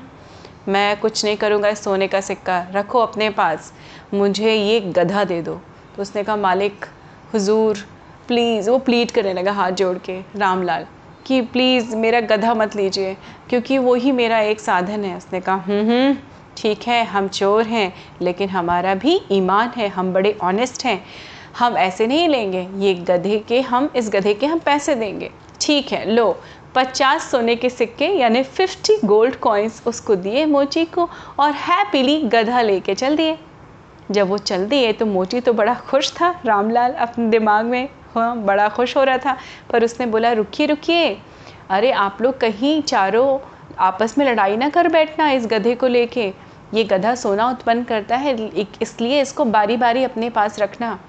मैं 0.68 1.00
कुछ 1.00 1.24
नहीं 1.26 1.38
करूँगा 1.38 1.70
इस 1.70 1.84
सोने 1.84 2.08
का 2.08 2.22
सिक्का 2.22 2.60
रखो 2.72 3.00
अपने 3.00 3.30
पास 3.30 3.72
मुझे 4.14 4.54
ये 4.54 4.80
गधा 4.92 5.24
दे 5.24 5.42
दो। 5.42 5.60
तो 5.96 6.02
उसने 6.02 6.24
कहा 6.24 6.36
मालिक 6.36 6.86
हुजूर 7.34 7.78
प्लीज़ 8.28 8.70
वो 8.70 8.78
प्लीट 8.80 9.12
करने 9.12 9.34
लगा 9.34 9.52
हाथ 9.52 9.72
जोड़ 9.74 9.98
के 10.00 10.20
रामलाल 10.38 10.86
कि 11.26 11.42
प्लीज़ 11.44 11.96
मेरा 11.96 12.22
गधा 12.22 12.54
मत 12.54 12.76
लीजिए 12.76 13.16
क्योंकि 13.50 13.78
वो 13.78 13.94
ही 13.96 14.12
मेरा 14.12 14.40
एक 14.42 14.60
साधन 14.60 15.04
है। 15.06 15.16
उसने 15.18 15.42
कहा 15.42 15.56
हम्म, 15.58 15.90
हम्म 15.90 16.16
ठीक 16.58 16.84
है 16.88 17.04
हम 17.06 17.28
चोर 17.30 17.68
हैं 17.68 17.94
लेकिन 18.22 18.50
हमारा 18.50 18.96
भी 18.96 19.20
ईमान 19.32 19.72
है 19.78 19.88
हम 19.90 20.14
बड़े 20.14 20.38
ऑनेस्ट 20.44 20.86
हैं। 20.86 21.04
हम 21.56 21.78
ऐसे 21.78 22.08
नहीं 22.08 22.28
लेंगे, 22.30 22.68
ये 22.78 22.94
गधे 22.94 23.38
के 23.48 23.62
हम, 23.62 23.90
इस 23.96 24.10
गधे 24.10 24.34
के 24.34 24.46
हम 24.46 24.60
पैसे 24.60 24.96
देंगे। 24.96 25.30
ठीक 25.62 25.92
है, 25.92 26.06
लो, 26.06 26.36
पचास 26.76 27.30
सोने 27.32 27.56
के 27.56 27.70
सिक्के 27.70 28.06
यानी 28.10 28.44
फिफ्टी 28.44 28.98
गोल्ड 29.06 29.36
कॉइन्स 29.36 29.82
उसको 29.88 30.16
दिए 30.18 30.46
मोची 30.46 30.86
को 30.86 31.10
और 31.40 31.52
हैप्पीली 31.52 32.22
गधा 32.24 32.62
लेके 32.62 32.96
चल 32.96 33.16
दिए। 33.16 33.38
जब 34.12 34.28
वो 34.30 34.38
चल 34.38 34.66
दिए 34.66 34.92
तो 34.94 35.06
मोची 35.06 35.40
तो 35.40 35.54
बड़ा 35.54 35.74
खुश 35.82 36.12
था, 36.12 36.30
रामलाल 36.46 36.94
अपने 36.94 37.30
दिमाग 37.30 37.66
में 37.66 37.88
हाँ 38.16 38.36
बड़ा 38.40 38.68
खुश 38.70 38.96
हो 38.98 39.04
रहा 39.04 39.18
था, 39.18 39.38
पर 39.72 39.84
उसने 39.84 40.06
बोला, 40.06 40.32
रुकिए 40.32 40.66
रुकिए, 40.68 41.18
अरे 41.70 41.92
आप 41.92 42.22
लोग 42.22 42.40
कहीं 42.40 42.82
चारों 42.84 43.40
आपस 43.80 44.18
में 44.18 44.26
लड़ाई 44.26 44.58
ना 44.58 44.70
कर 44.70 44.88
बैठना 44.88 45.30
इस 45.32 45.46
गधे 45.48 45.76
को 45.76 45.88
लेके। 45.88 46.32
ये 46.74 46.84
गधा 46.84 47.16
सोना 47.16 47.50
उत्पन्न 47.50 47.84
करता 47.84 48.16
है 48.18 48.36
इसलिए 48.82 49.22
इसको 49.22 49.46
बारी 49.46 49.78
बारी 49.78 50.04
अपने 50.04 50.30
पास 50.30 50.60
रखना। 50.60 51.00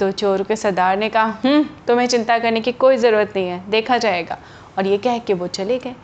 तो 0.00 0.10
चोर 0.10 0.42
के 0.42 0.56
सरदार 0.56 0.96
ने 0.96 1.08
कहा 1.08 1.38
हम्म 1.44 1.64
तुम्हें 1.86 2.06
चिंता 2.06 2.38
करने 2.38 2.60
की 2.60 2.72
कोई 2.72 2.96
ज़रूरत 2.96 3.32
नहीं 3.36 3.48
है, 3.48 3.62
देखा 3.70 3.98
जाएगा। 3.98 4.38
और 4.78 4.86
ये 4.86 4.98
कह 4.98 5.18
के 5.18 5.34
वो 5.34 5.46
चले 5.46 5.78
गए। 5.78 5.94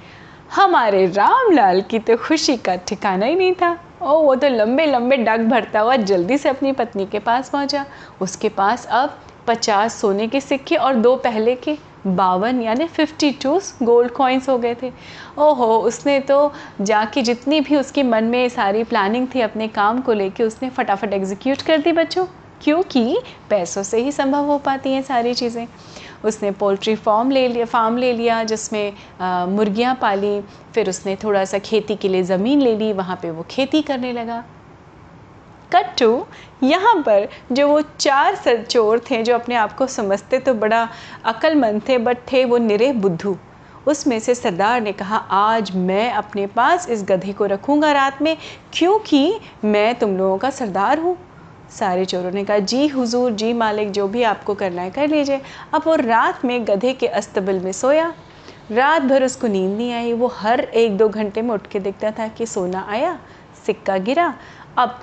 हमारे 0.55 1.07
रामलाल 1.07 1.81
की 1.81 1.99
तो 1.99 2.17
खुशी 2.17 2.57
का 2.57 2.76
ठिकाना 2.79 3.26
ही 3.26 3.35
नहीं 3.35 3.53
था। 3.53 3.71
ओ, 4.03 4.23
वो 4.23 4.35
तो 4.35 4.49
लंबे 4.49 4.87
लंबे 4.87 5.17
डग 5.17 5.49
भरता 5.49 5.81
हुआ 5.81 5.97
जल्दी 5.97 6.38
से 6.38 6.49
अपनी 6.49 6.73
पत्नी 6.73 7.07
के 7.07 7.19
पास 7.19 7.50
पहुँचा। 7.50 7.85
उसके 8.21 8.49
पास 8.49 8.87
अब 8.87 9.19
पचास 9.47 9.95
सोने 9.95 10.26
के 10.26 10.41
सिक्के 10.41 10.76
और 10.76 10.95
दो 10.95 11.17
पहले 11.17 11.55
के 11.55 11.76
बावन, 12.07 12.61
यानी 12.62 12.87
फिफ्टी 12.87 13.31
टू 13.33 13.61
गोल्ड 13.83 14.11
कॉइन्स 14.11 14.49
हो 14.49 14.59
गए 14.59 14.76
थे। 14.83 14.93
ओहो, 15.38 15.79
उसने 15.79 16.19
तो 16.21 16.53
जाके 16.81 17.23
जितनी 17.23 17.61
भी 17.61 17.76
उसके 17.76 18.03
मन 18.03 18.25
में 18.25 18.49
सारी 18.49 18.85
प्लानिंग 18.85 19.29
थी, 19.35 19.41
अपने 19.41 19.69
काम 19.69 20.00
को 20.00 20.12
लेके 20.12 20.45
उसने 20.45 20.71
फटाफट 20.71 21.12
एग्जीक्यूट 21.12 21.62
कर 21.62 21.79
दी 21.79 21.93
बच्चों। 21.93 22.26
क्योंकि 22.63 23.19
पैसों 23.51 23.83
से 23.83 24.03
ही 24.03 24.13
संभव 24.13 24.45
हो 24.45 24.59
पाती 24.59 24.93
हैं 24.93 25.03
सारी 25.03 25.35
चीज़ें। 25.35 25.67
उसने 26.25 26.51
पोल्ट्री 26.51 26.95
फॉर्म 26.97 27.31
ले 27.31 27.47
लिया, 27.49 27.65
फार्म 27.67 27.97
ले 27.97 28.13
लिया, 28.13 28.43
जिसमें 28.45 28.93
मुर्गियाँ 29.49 29.95
पाली, 29.95 30.41
फिर 30.75 30.89
उसने 30.91 31.17
थोड़ा 31.17 31.45
सा 31.45 31.59
खेती 31.61 31.97
के 31.97 32.09
लिए 32.09 32.23
ज़मीन 32.25 32.61
ले 32.61 32.77
ली, 32.77 32.93
वहाँ 32.93 33.19
पे 33.23 33.31
वो 33.31 33.47
खेती 33.51 33.83
करने 33.83 34.13
लगा। 34.13 34.45
कट 35.73 35.97
टू 35.99 36.27
यहाँ 36.63 36.95
पर 37.03 37.29
जो 37.53 37.67
वो 37.69 37.81
चार 37.81 38.35
सर 38.35 38.63
चोर 38.63 39.01
थे, 39.11 39.23
जो 39.23 39.35
अपने 39.35 39.55
आप 39.55 39.73
को 39.73 39.87
समझते 39.87 40.39
तो 40.39 40.55
बड़ा 40.55 40.89
अक्लमंद 41.25 41.83
थे 41.89 41.99
बट 41.99 42.19
थे 42.33 42.45
वो 42.45 42.59
निरे 42.59 42.93
बुद्धू। 42.95 43.37
उसमें 43.87 44.19
से 44.21 44.35
सरदार 44.35 44.81
ने 44.81 44.93
कहा, 44.93 45.17
आज 45.17 45.71
मैं 45.77 46.11
अपने 46.13 46.47
पास 46.47 46.89
इस 46.89 47.05
गधे 47.05 47.33
को 47.33 47.47
रखूँगा 47.47 47.93
रात 47.93 48.23
में, 48.23 48.37
क्योंकि 48.73 49.39
मैं 49.65 49.95
तुम 49.95 50.17
लोगों 50.19 50.39
का 50.39 50.51
सरदार 50.51 50.99
हूँ। 50.99 51.17
सारे 51.70 52.04
चोरों 52.04 52.30
ने 52.30 52.44
कहा, 52.44 52.58
जी 52.58 52.87
हुजूर, 52.87 53.32
जी 53.32 53.52
मालिक, 53.52 53.90
जो 53.90 54.08
भी 54.08 54.23
आपको 54.23 54.54
करना 54.54 54.82
है 54.82 54.90
कर 54.90 55.08
लीजिए। 55.08 55.42
अब 55.75 55.82
वो 55.87 55.94
रात 55.94 56.44
में 56.44 56.64
गधे 56.64 56.92
के 56.92 57.06
अस्तबल 57.06 57.61
में 57.61 57.73
सोया। 57.73 58.14
रात 58.73 59.02
भर 59.02 59.25
उसको 59.25 59.46
नींद 59.46 59.76
नहीं 59.76 59.92
आई। 59.92 60.12
वो 60.12 60.26
हर 60.26 60.61
एक 60.61 60.96
दो 60.96 61.08
घंटे 61.08 61.42
में 61.42 61.50
उठ 61.50 61.66
के 61.66 61.80
देखता 61.80 62.11
था 62.11 62.28
कि 62.28 62.46
सोना 62.46 62.87
आया, 62.90 63.18
सिक्का 63.66 63.96
गिरा। 63.96 64.35
अब 64.78 64.99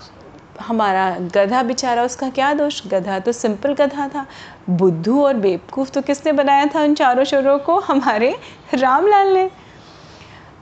हमारा 0.62 1.18
गधा 1.20 1.64
बेचारा, 1.64 2.04
उसका 2.04 2.30
क्या 2.30 2.54
दोष? 2.54 2.88
गधा 2.88 3.20
तो 3.20 3.32
सिंपल 3.32 3.74
गधा 3.74 4.08
था। 4.08 4.26
बुद्धू 4.70 5.24
और 5.24 5.34
बेवकूफ़ 5.34 5.92
तो 5.92 6.02
किसने 6.02 6.32
बनाया 6.32 6.66
था 6.66 6.84
उन 6.84 6.96
चारों 6.96 7.24
चोरों 7.24 7.60
को? 7.60 7.80
हमारे 7.80 8.40
रामलाल 8.74 9.28
ने। 9.28 9.52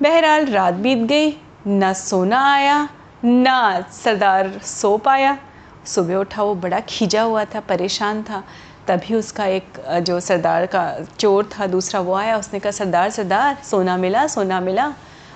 बहरहाल 0.01 0.45
रात 0.45 0.73
बीत 0.73 0.97
गई। 0.97 1.41
ना 1.67 1.93
सोना 1.93 2.53
आया, 2.53 2.89
ना 3.25 3.81
सरदार 3.81 4.59
सो 4.63 4.97
पाया। 4.97 5.37
सुबह 5.85 6.15
उठा, 6.15 6.43
वो 6.43 6.55
बड़ा 6.55 6.79
खींचा 6.79 7.21
हुआ 7.21 7.45
था, 7.45 7.59
परेशान 7.59 8.23
था। 8.23 8.43
तभी 8.87 9.15
उसका 9.15 9.45
एक, 9.45 9.79
जो 10.01 10.19
सरदार 10.19 10.65
का 10.65 10.83
चोर 11.19 11.49
था, 11.51 11.67
दूसरा 11.67 11.99
वो 11.99 12.13
आया, 12.15 12.37
उसने 12.37 12.59
कहा, 12.59 12.71
सरदार 12.71 13.09
सरदार, 13.09 13.57
सोना 13.63 13.97
मिला 13.97 14.25
सोना 14.27 14.59
मिला। 14.61 14.93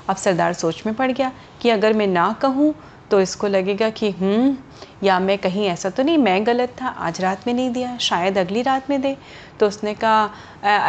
अब 0.09 0.15
सरदार 0.15 0.53
सोच 0.53 0.83
में 0.85 0.93
पड़ 0.95 1.11
गया 1.11 1.31
कि 1.61 1.69
अगर 1.69 1.93
मैं 1.93 2.07
ना 2.07 2.31
कहूँ 2.41 2.73
तो 3.11 3.19
इसको 3.21 3.47
लगेगा 3.47 3.89
कि 3.89 4.09
हम्म 4.11 4.55
या 5.03 5.19
मैं 5.19 5.37
कहीं 5.37 5.65
ऐसा 5.67 5.89
तो 5.89 6.03
नहीं, 6.03 6.17
मैं 6.17 6.45
गलत 6.47 6.69
था, 6.81 6.87
आज 6.87 7.21
रात 7.21 7.45
में 7.47 7.53
नहीं 7.53 7.69
दिया, 7.71 7.97
शायद 7.97 8.37
अगली 8.37 8.61
रात 8.61 8.89
में 8.89 9.01
दे। 9.01 9.15
तो 9.59 9.67
उसने 9.67 9.93
कहा 9.93 10.29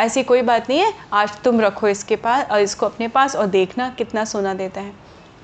ऐसी 0.03 0.23
कोई 0.23 0.43
बात 0.43 0.71
नहीं 0.71 0.81
है, 0.81 0.93
आज 1.13 1.41
तुम 1.45 1.61
रखो 1.61 1.89
इसके 1.89 2.17
पास 2.17 2.47
और 2.51 2.61
इसको 2.61 2.87
अपने 2.87 3.09
पास 3.09 3.37
और 3.37 3.47
देखना 3.49 3.89
कितना 3.89 4.25
सोना 4.25 4.55
देता 4.55 4.81
है। 4.81 4.93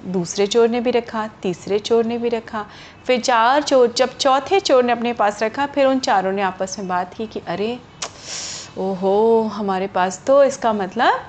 दूसरे 0.06 0.46
चोर 0.46 0.68
ने 0.68 0.80
भी 0.80 0.90
रखा, 0.90 1.26
तीसरे 1.42 1.78
चोर 1.78 2.04
ने 2.04 2.18
भी 2.18 2.28
रखा। 2.28 2.64
फिर 3.06 3.20
चार 3.20 3.62
चोर, 3.62 3.94
जब 3.96 4.16
चौथे 4.16 4.60
चोर 4.60 4.84
ने 4.84 4.92
अपने 4.92 5.12
पास 5.12 5.42
रखा, 5.42 5.66
फिर 5.66 5.86
उन 5.86 5.98
चारों 5.98 6.32
ने 6.32 6.42
आपस 6.42 6.76
में 6.78 6.88
बात 6.88 7.14
की 7.14 7.26
कि, 7.26 7.40
अरे, 7.46 7.78
ओहो, 8.78 9.42
हमारे 9.42 9.86
पास 9.86 10.24
तो 10.26 10.44
इसका 10.44 10.72
मतलब 10.72 11.20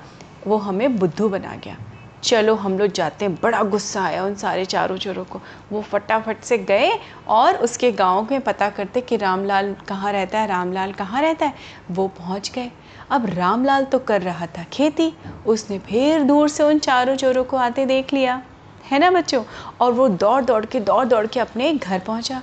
वो 0.46 0.56
हमें 0.56 0.96
बुद्धू 0.96 1.28
बना 1.28 1.56
गया। 1.64 1.76
चलो, 2.22 2.54
हम 2.54 2.78
लोग 2.78 2.92
जाते 2.92 3.24
हैं। 3.24 3.34
बड़ा 3.34 3.62
गुस्सा 3.62 4.02
आया 4.02 4.24
उन 4.24 4.34
सारे 4.34 4.64
चारों 4.64 4.96
चोरों 4.96 5.24
को। 5.24 5.40
वो 5.72 5.82
फटाफट 5.82 6.40
से 6.42 6.58
गए 6.58 6.98
और 7.28 7.56
उसके 7.56 7.92
गाँव 7.92 8.28
में 8.30 8.40
पता 8.40 8.70
करते 8.70 9.00
कि 9.00 9.16
रामलाल 9.16 9.76
कहाँ 9.88 10.12
रहता 10.12 10.38
है, 10.38 10.46
रामलाल 10.46 10.92
कहाँ 10.92 11.22
रहता 11.22 11.46
है। 11.46 11.54
वो 11.90 12.08
पहुँच 12.08 12.52
गए। 12.54 12.70
अब 13.10 13.26
रामलाल 13.26 13.84
तो 13.84 13.98
कर 13.98 14.22
रहा 14.22 14.46
था 14.46 14.62
खेती। 14.62 15.14
उसने 15.46 15.78
फिर 15.78 16.22
दूर 16.22 16.48
से 16.48 16.62
उन 16.62 16.78
चारों 16.78 17.16
चोरों 17.16 17.44
को 17.44 17.56
आते 17.56 17.86
देख 17.86 18.12
लिया। 18.12 18.42
है 18.84 18.98
ना 18.98 19.10
बच्चों? 19.10 19.44
और 19.80 19.92
वो 19.92 20.08
दौड़ 20.08 20.42
दौड़ 20.44 20.64
के, 20.66 20.80
दौड़ 20.80 21.04
दौड़ 21.04 21.26
के 21.26 21.40
अपने 21.40 21.72
घर 21.74 21.98
पहुँचा। 21.98 22.42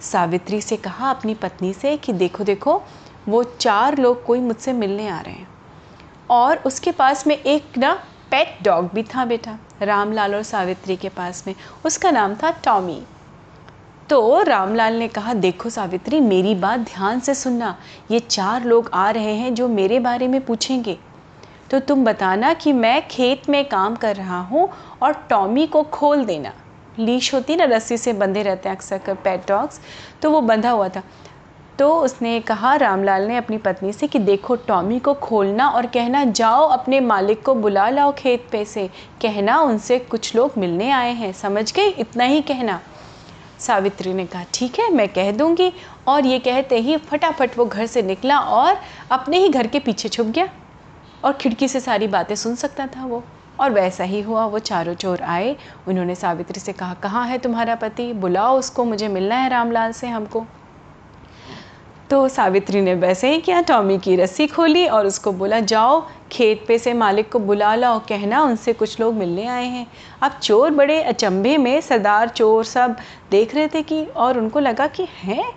सावित्री 0.00 0.60
से 0.60 0.76
कहा 0.76 1.10
अपनी 1.10 1.34
पत्नी 1.34 1.72
से 1.72 1.96
कि 1.96 2.12
देखो 2.12 2.44
देखो, 2.44 2.82
वो 3.28 3.42
चार 3.44 3.98
लोग 3.98 4.24
कोई 4.24 4.40
मुझसे 4.40 4.72
मिलने 4.72 5.08
आ 5.08 5.20
रहे 5.20 5.34
हैं। 5.34 5.48
और 6.30 6.56
उसके 6.56 6.92
पास 6.92 7.26
में 7.26 7.36
एक 7.36 7.78
ना 7.78 7.92
पेट 8.30 8.58
डॉग 8.62 8.90
भी 8.94 9.02
था 9.02 9.24
बेटा, 9.24 9.58
रामलाल 9.82 10.34
और 10.34 10.42
सावित्री 10.42 10.96
के 10.96 11.08
पास 11.08 11.44
में। 11.46 11.54
उसका 11.86 12.10
नाम 12.10 12.34
था 12.34 12.50
टॉमी 12.50 13.02
तो 14.10 14.42
रामलाल 14.42 14.94
ने 14.94 15.08
कहा, 15.08 15.34
देखो 15.34 15.70
सावित्री, 15.70 16.20
मेरी 16.20 16.54
बात 16.54 16.80
ध्यान 16.80 17.20
से 17.20 17.34
सुनना। 17.34 17.76
ये 18.10 18.20
चार 18.20 18.64
लोग 18.64 18.90
आ 18.94 19.10
रहे 19.10 19.34
हैं 19.34 19.54
जो 19.54 19.68
मेरे 19.68 20.00
बारे 20.00 20.28
में 20.28 20.44
पूछेंगे। 20.44 20.98
तो 21.70 21.78
तुम 21.80 22.04
बताना 22.04 22.52
कि 22.52 22.72
मैं 22.72 23.08
खेत 23.08 23.48
में 23.48 23.64
काम 23.64 23.96
कर 23.96 24.16
रहा 24.16 24.40
हूँ 24.40 24.68
और 25.02 25.12
टॉमी 25.30 25.66
को 25.66 25.82
खोल 25.82 26.24
देना। 26.24 26.52
लीश 26.98 27.34
होती 27.34 27.56
ना, 27.56 27.64
रस्सी 27.64 27.96
से 27.98 28.12
बंधे 28.12 28.42
रहते 28.42 28.68
हैं 28.68 28.76
अक्सर 28.76 28.98
कर 28.98 29.14
पेट 29.14 29.48
डॉग्स 29.48 29.80
तो 30.22 30.30
वो 30.30 30.40
बंधा 30.40 30.70
हुआ 30.70 30.88
था। 30.88 31.02
तो 31.78 31.90
उसने 31.94 32.38
कहा, 32.40 32.74
रामलाल 32.76 33.22
ने 33.22 33.36
अपनी 33.36 33.58
पत्नी 33.58 33.92
से 33.92 34.06
कि 34.06 34.18
देखो, 34.18 34.56
टॉमी 34.56 34.98
को 34.98 35.14
खोलना 35.14 35.68
और 35.68 35.86
कहना, 35.86 36.24
जाओ 36.24 36.66
अपने 36.68 37.00
मालिक 37.00 37.42
को 37.42 37.54
बुला 37.54 37.88
लाओ 37.90 38.12
खेत 38.12 38.46
पे 38.52 38.64
से। 38.64 38.86
कहना, 39.22 39.58
उनसे 39.60 39.98
कुछ 39.98 40.34
लोग 40.36 40.52
मिलने 40.58 40.90
आए 40.90 41.12
हैं। 41.12 41.32
समझ 41.32 41.72
गए? 41.72 41.88
इतना 41.88 42.24
ही 42.24 42.40
कहना। 42.42 42.80
सावित्री 43.58 44.14
ने 44.14 44.26
कहा, 44.26 44.44
ठीक 44.54 44.78
है, 44.80 44.90
मैं 44.90 45.08
कह 45.08 45.30
दूँगी। 45.32 45.72
और 46.08 46.26
ये 46.26 46.38
कहते 46.38 46.78
ही 46.78 46.96
फटाफट 46.96 47.58
वो 47.58 47.64
घर 47.64 47.86
से 47.86 48.02
निकला 48.02 48.38
और 48.38 48.76
अपने 49.10 49.38
ही 49.38 49.48
घर 49.48 49.66
के 49.66 49.78
पीछे 49.78 50.08
छुप 50.08 50.26
गया। 50.26 50.48
और 51.26 51.32
खिड़की 51.32 51.68
से 51.68 51.80
सारी 51.80 52.06
बातें 52.06 52.34
सुन 52.34 52.54
सकता 52.54 52.86
था 52.86 53.06
वो। 53.06 53.24
और 53.60 53.70
वैसा 53.70 54.04
ही 54.04 54.20
हुआ, 54.20 54.46
वो 54.46 54.58
चारों 54.58 54.94
चोर 54.94 55.20
आए। 55.20 55.56
उन्होंने 55.88 56.14
सावित्री 56.14 56.60
से 56.60 56.72
कहा, 56.72 56.94
कहाँ 56.94 57.26
है 57.26 57.38
तुम्हारा 57.38 57.74
पति? 57.74 58.12
बुलाओ 58.12 58.58
उसको, 58.58 58.84
मुझे 58.84 59.08
मिलना 59.08 59.34
है 59.34 59.48
रामलाल 59.48 59.92
से 59.92 60.06
हमको। 60.06 60.44
तो 62.10 62.28
सावित्री 62.28 62.80
ने 62.80 62.94
वैसे 62.94 63.30
ही 63.30 63.40
किया, 63.40 63.60
टॉमी 63.60 63.98
की 63.98 64.16
रस्सी 64.16 64.46
खोली 64.46 64.86
और 64.86 65.06
उसको 65.06 65.32
बोला, 65.32 65.60
जाओ, 65.60 66.08
खेत 66.32 66.64
पे 66.68 66.78
से 66.78 66.92
मालिक 66.92 67.32
को 67.32 67.38
बुला 67.38 67.74
लाओ, 67.74 67.98
कहना 67.98 68.42
उनसे 68.42 68.72
कुछ 68.72 69.00
लोग 69.00 69.14
मिलने 69.14 69.46
आए 69.46 69.66
हैं। 69.66 69.86
अब 70.22 70.32
चोर 70.42 70.70
बड़े 70.70 71.02
अचंभे 71.02 71.58
में 71.58 71.80
सरदार, 71.80 72.28
चोर 72.28 72.64
सब 72.64 72.96
देख 73.30 73.54
रहे 73.54 73.68
थे 73.68 73.82
कि, 73.82 74.04
और 74.04 74.38
उनको 74.38 74.60
लगा 74.60 74.86
कि, 74.86 75.08
हैं? 75.22 75.52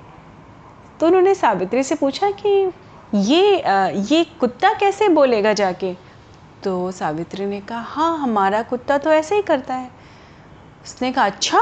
तो 0.99 1.07
उन्होंने 1.07 1.35
सावित्री 1.35 1.83
से 1.83 1.95
पूछा 1.95 2.31
कि 2.31 2.71
ये 3.15 3.59
आ, 3.59 3.87
ये 3.87 4.23
कुत्ता 4.39 4.73
कैसे 4.73 5.07
बोलेगा 5.09 5.53
जाके? 5.53 5.93
तो 6.63 6.91
सावित्री 6.91 7.45
ने 7.45 7.59
कहा 7.61 7.79
हाँ 7.79 8.17
हमारा 8.17 8.61
कुत्ता 8.61 8.97
तो 8.97 9.11
ऐसे 9.11 9.35
ही 9.35 9.41
करता 9.41 9.73
है। 9.73 9.89
उसने 10.85 11.11
कहा 11.11 11.25
अच्छा 11.25 11.61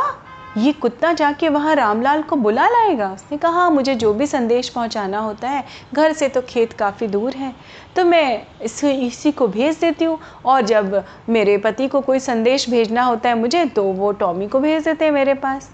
ये 0.57 0.71
कुत्ता 0.73 1.11
जाके 1.13 1.49
वहाँ 1.49 1.75
रामलाल 1.75 2.21
को 2.21 2.35
बुला 2.35 2.67
लाएगा? 2.69 3.11
उसने 3.13 3.37
कहा 3.37 3.51
हाँ 3.51 3.69
मुझे 3.71 3.95
जो 3.95 4.13
भी 4.13 4.27
संदेश 4.27 4.69
पहुँचाना 4.69 5.19
होता 5.19 5.49
है 5.49 5.63
घर 5.93 6.13
से 6.13 6.29
तो 6.29 6.41
खेत 6.41 6.73
काफ़ी 6.73 7.07
दूर 7.07 7.33
है 7.33 7.53
तो 7.95 8.05
मैं 8.05 8.41
इस 8.61 8.83
इसी 8.83 9.31
को 9.31 9.47
भेज 9.47 9.79
देती 9.79 10.05
हूँ 10.05 10.19
और 10.45 10.61
जब 10.61 11.03
मेरे 11.29 11.57
पति 11.57 11.87
को 11.87 12.01
कोई 12.01 12.19
संदेश 12.19 12.69
भेजना 12.69 13.03
होता 13.03 13.29
है 13.29 13.39
मुझे 13.39 13.65
तो 13.65 13.83
वो 13.83 14.11
टॉमी 14.13 14.47
को 14.47 14.59
भेज 14.59 14.83
देते 14.83 15.05
हैं 15.05 15.11
मेरे 15.11 15.33
पास। 15.35 15.69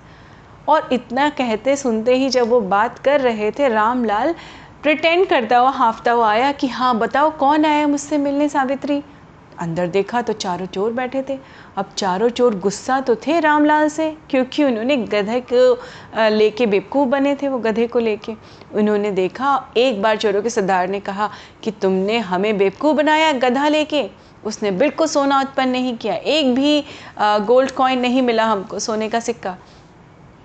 और 0.70 0.90
इतना 0.94 1.30
कहते 1.30 1.76
सुनते 1.76 2.16
ही 2.16 2.30
जब 2.30 2.50
वो 2.50 2.60
बात 2.62 3.00
कर 3.00 3.22
रहे 3.22 3.50
थे 3.52 3.68
रामलाल 3.70 4.36
प्रिटेंड 4.84 5.26
करता 5.28 5.58
हुआ, 5.58 5.70
हाफता 5.70 6.12
हुआ 6.12 6.30
आया 6.30 6.52
कि 6.52 6.68
हाँ 6.68 6.98
बताओ 7.00 7.30
कौन 7.38 7.66
आया 7.66 7.86
मुझसे 7.88 8.18
मिलने 8.18 8.48
सावित्री? 8.50 9.02
अंदर 9.60 9.88
देखा 9.88 10.22
तो 10.22 10.34
चारों 10.34 10.66
चोर 10.66 10.92
बैठे 10.94 11.22
थे। 11.30 11.38
अब 11.78 11.94
चारों 11.98 12.30
चोर 12.30 12.56
गुस्सा 12.60 13.00
तो 13.02 13.16
थे 13.18 13.40
रामलाल 13.40 13.88
से, 13.90 14.10
क्योंकि 14.30 14.64
उन्होंने 14.64 14.98
गधे 14.98 15.40
को 15.54 16.30
लेके 16.30 16.66
बेवकूफ़ 16.66 17.10
बने 17.10 17.36
थे 17.36 17.48
वो 17.48 17.60
गधे 17.60 17.88
को 17.88 18.00
लेके। 18.00 18.36
उन्होंने 18.74 19.12
देखा, 19.14 19.74
एक 19.78 20.02
बार 20.02 20.18
चोरों 20.18 20.42
के 20.42 20.50
सरदार 20.50 20.88
ने 20.88 21.00
कहा 21.00 21.30
कि 21.64 21.72
तुमने 21.72 22.20
हमें 22.22 22.58
बेवकूफ़ 22.58 22.98
बनाया 22.98 23.32
गधा 23.40 23.68
लेके। 23.70 24.10
उसने 24.44 24.72
बिल्कुल 24.74 25.08
सोना 25.08 25.42
उत्पन्न 25.42 25.70
नहीं 25.70 25.98
किया, 25.98 26.16
एक 26.16 26.56
भी 26.56 26.84
गोल्ड 27.20 27.72
कॉइन 27.72 28.00
नहीं 28.00 28.22
मिला 28.22 28.46
हमको 28.46 28.80
सोने 28.82 29.10
का 29.10 29.20
सिक्का। 29.22 29.58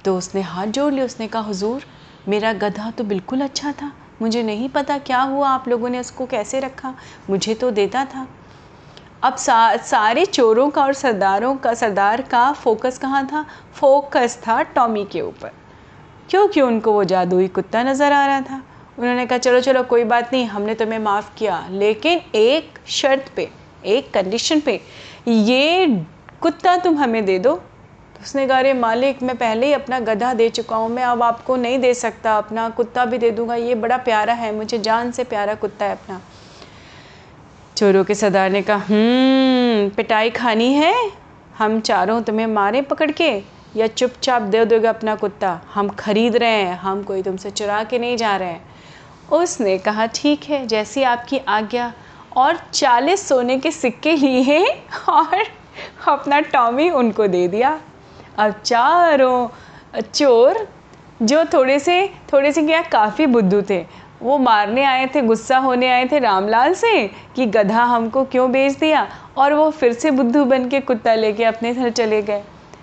तो 0.05 0.17
उसने 0.19 0.41
हाथ 0.43 0.67
जोड़ 0.69 0.93
लिया, 0.95 1.05
उसने 1.05 1.29
कहा, 1.29 1.43
हुजूर, 1.43 1.83
मेरा 2.29 2.53
गधा 2.55 2.91
तो 2.91 3.05
बिल्कुल 3.05 3.41
अच्छा 3.41 3.73
था 3.73 3.93
मुझे 4.23 4.43
नहीं 4.43 4.69
पता 4.69 4.99
क्या 4.99 5.21
हुआ 5.21 5.49
आप 5.49 5.69
लोगों 5.69 5.89
ने 5.89 6.01
उसको 6.01 6.27
कैसे 6.27 6.61
रखा? 6.61 6.95
मुझे 7.31 7.55
तो 7.55 7.71
देता 7.71 8.05
था। 8.05 8.27
अब 9.23 9.37
सा, 9.37 9.77
सारे 9.77 10.27
चोरों 10.27 10.71
का 10.71 10.83
और 10.83 10.93
सरदारों 10.93 11.57
का 11.57 11.75
सरदार 11.75 12.23
का 12.23 12.53
फोकस 12.53 12.99
कहाँ 12.99 13.27
था? 13.27 13.47
फोकस 13.75 14.39
था 14.49 14.63
टॉमी 14.63 15.05
के 15.05 15.21
ऊपर। 15.21 15.53
क्योंकि 16.31 16.61
उनको 16.61 16.93
वो 16.93 17.05
जादुई 17.05 17.49
कुत्ता 17.49 17.83
नज़र 17.83 18.13
आ 18.13 18.27
रहा 18.27 18.41
था? 18.41 18.63
उन्होंने 18.99 19.27
कहा 19.27 19.39
चलो 19.39 19.61
चलो 19.61 19.83
कोई 19.83 20.05
बात 20.05 20.33
नहीं 20.33 20.47
हमने 20.47 20.75
तुम्हें 20.75 20.99
माफ़ 20.99 21.37
किया। 21.37 21.67
लेकिन 21.71 22.21
एक 22.35 22.79
शर्त 22.87 23.33
पे 23.37 23.51
एक 23.87 24.15
कंडीशन 24.15 24.61
पे 24.61 24.81
ये 25.29 25.87
कुत्ता 26.41 26.77
तुम 26.77 26.99
हमें 26.99 27.25
दे 27.25 27.39
दो 27.39 27.63
उसने 28.23 28.47
कहा 28.47 28.59
अरे 28.59 28.73
मालिक 28.73 29.23
मैं 29.23 29.37
पहले 29.37 29.67
ही 29.67 29.73
अपना 29.73 29.99
गधा 30.01 30.35
दे 30.35 30.49
चुका 30.49 30.77
हूँ 30.77 30.89
मैं 30.89 31.03
अब 31.03 31.23
आपको 31.23 31.57
नहीं 31.57 31.79
दे 31.79 31.95
सकता 31.95 32.39
अपना 32.39 32.69
कुत्ता 32.69 33.05
भी 33.05 33.19
दे 33.19 33.31
दूँगा 33.31 33.55
ये 33.55 33.75
बड़ा 33.75 33.97
प्यारा 33.97 34.33
है 34.33 34.55
मुझे 34.55 34.79
जान 34.79 35.11
से 35.11 35.25
प्यारा 35.25 35.55
कुत्ता 35.55 35.85
है 35.85 35.93
अपना। 35.93 36.21
चोरों 37.77 38.05
के 38.05 38.15
सरदार 38.15 38.51
ने 38.51 38.63
कहा 38.63 38.77
हम्म, 38.77 39.89
पिटाई 39.89 40.31
खानी 40.31 40.73
है? 40.73 41.11
हम 41.59 41.81
चारों 41.81 42.23
तुम्हें 42.23 42.47
मारे 42.47 42.83
पकड़ 42.83 43.11
के? 43.11 43.59
या 43.77 43.87
चुपचाप 43.87 44.43
दे 44.43 44.65
दोगे 44.65 44.89
अपना 44.89 45.15
कुत्ता? 45.15 45.61
हम 45.75 45.89
खरीद 45.89 46.37
रहे 46.37 46.51
हैं 46.51 46.77
हम 46.79 47.03
कोई 47.03 47.23
तुमसे 47.23 47.51
चुरा 47.51 47.85
के 47.85 47.99
नहीं 47.99 48.17
जा 48.17 48.37
रहे 48.37 48.49
हैं। 48.49 48.63
उसने 49.33 49.79
कहा 49.79 50.07
ठीक 50.07 50.45
है 50.45 50.67
जैसी 50.67 51.03
आपकी 51.03 51.39
आज्ञा 51.39 51.93
और 52.37 52.57
चालीस 52.75 53.29
सोने 53.29 53.59
के 53.59 53.71
सिक्के 53.71 54.13
लिए 54.13 54.65
और 55.09 55.45
अपना 56.09 56.41
टॉमी 56.41 56.91
उनको 56.91 57.27
दे 57.27 57.49
दिया। 57.49 57.81
अब 58.39 58.53
चारों 58.65 60.01
चोर 60.03 60.67
जो 61.23 61.45
थोड़े 61.45 61.79
से 61.79 62.07
थोड़े 62.33 62.53
से 62.53 62.63
क्या, 62.63 62.83
काफ़ी 62.83 63.27
बुद्धू 63.27 63.63
थे। 63.71 63.79
वो 64.23 64.37
मारने 64.39 64.85
आए 64.85 65.07
थे, 65.07 65.21
गुस्सा 65.23 65.59
होने 65.59 65.89
आए 65.89 66.05
थे 66.13 66.19
रामलाल 66.19 66.75
से 66.75 67.07
कि 67.37 67.47
गधा 67.47 67.83
हमको 67.85 68.25
क्यों 68.25 68.51
बेच 68.53 68.77
दिया? 68.79 69.07
और 69.39 69.55
वो 69.55 69.71
फिर 69.71 69.93
से 69.93 70.11
बुद्धू 70.11 70.45
बन 70.45 70.69
के 70.69 70.81
कुत्ता 70.81 71.15
लेके 71.15 71.45
अपने 71.45 71.73
घर 71.75 71.91
चले 71.91 72.23
गए। 72.23 72.43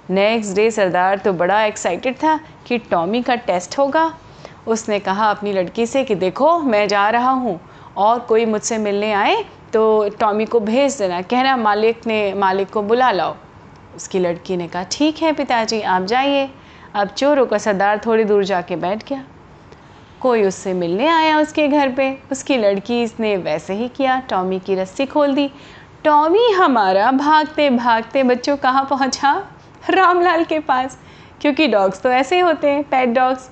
नेक्स्ट 0.10 0.56
डे 0.56 0.70
सरदार 0.72 1.18
तो 1.18 1.34
बड़ा 1.34 1.64
एक्साइटेड 1.64 2.16
था 2.16 2.40
कि 2.68 2.78
टॉमी 2.92 3.22
का 3.22 3.36
टेस्ट 3.38 3.78
होगा। 3.80 4.12
उसने 4.68 5.00
कहा 5.00 5.30
अपनी 5.30 5.54
लड़की 5.54 5.86
से 5.86 6.04
कि 6.04 6.16
देखो, 6.16 6.58
मैं 6.60 6.88
जा 6.88 7.10
रहा 7.10 7.32
हूँ, 7.32 7.60
और 7.98 8.20
कोई 8.20 8.46
मुझसे 8.46 8.78
मिलने 8.78 9.14
आए 9.14 9.44
तो 9.74 10.10
टॉमी 10.20 10.46
को 10.46 10.60
भेज 10.60 10.98
देना। 10.98 11.22
कहना, 11.22 11.58
मालिक 11.58 12.08
ने, 12.08 12.34
मालिक 12.34 12.70
को 12.70 12.82
बुला 12.82 13.12
लाओ। 13.12 13.36
उसकी 13.96 14.20
लड़की 14.20 14.58
ने 14.58 14.68
कहा, 14.68 14.84
ठीक 14.92 15.18
है 15.18 15.34
पिताजी, 15.34 15.82
आप 15.82 16.04
जाइए। 16.04 16.50
अब 16.96 17.08
चोरों 17.08 17.46
का 17.46 17.58
सरदार 17.58 18.02
थोड़ी 18.06 18.24
दूर 18.24 18.44
जाके 18.44 18.76
बैठ 18.76 19.10
गया। 19.10 19.24
कोई 20.22 20.44
उससे 20.44 20.74
मिलने 20.74 21.08
आया 21.08 21.40
उसके 21.40 21.68
घर 21.68 21.92
पे। 21.92 22.18
उसकी 22.32 22.58
लड़की 22.58 23.04
इसने 23.04 23.38
वैसे 23.38 23.74
ही 23.74 23.88
किया, 23.88 24.20
टॉमी 24.20 24.60
की 24.60 24.76
रस्सी 24.76 25.06
खोल 25.06 25.34
दी। 25.36 25.52
टॉमी, 26.04 26.52
हमारा 26.52 27.12
भागते 27.12 27.70
भागते 27.70 28.24
बच्चों 28.24 28.58
कहाँ 28.58 28.88
पहुँचा? 28.90 29.48
रामलाल 29.90 30.44
के 30.44 30.60
पास। 30.60 30.98
क्योंकि 31.42 31.68
डॉग्स 31.68 32.02
तो 32.02 32.10
ऐसे 32.10 32.36
ही 32.36 32.42
होते 32.42 32.70
हैं 32.70 32.84
पैट 32.84 33.10
डॉग्स 33.10 33.50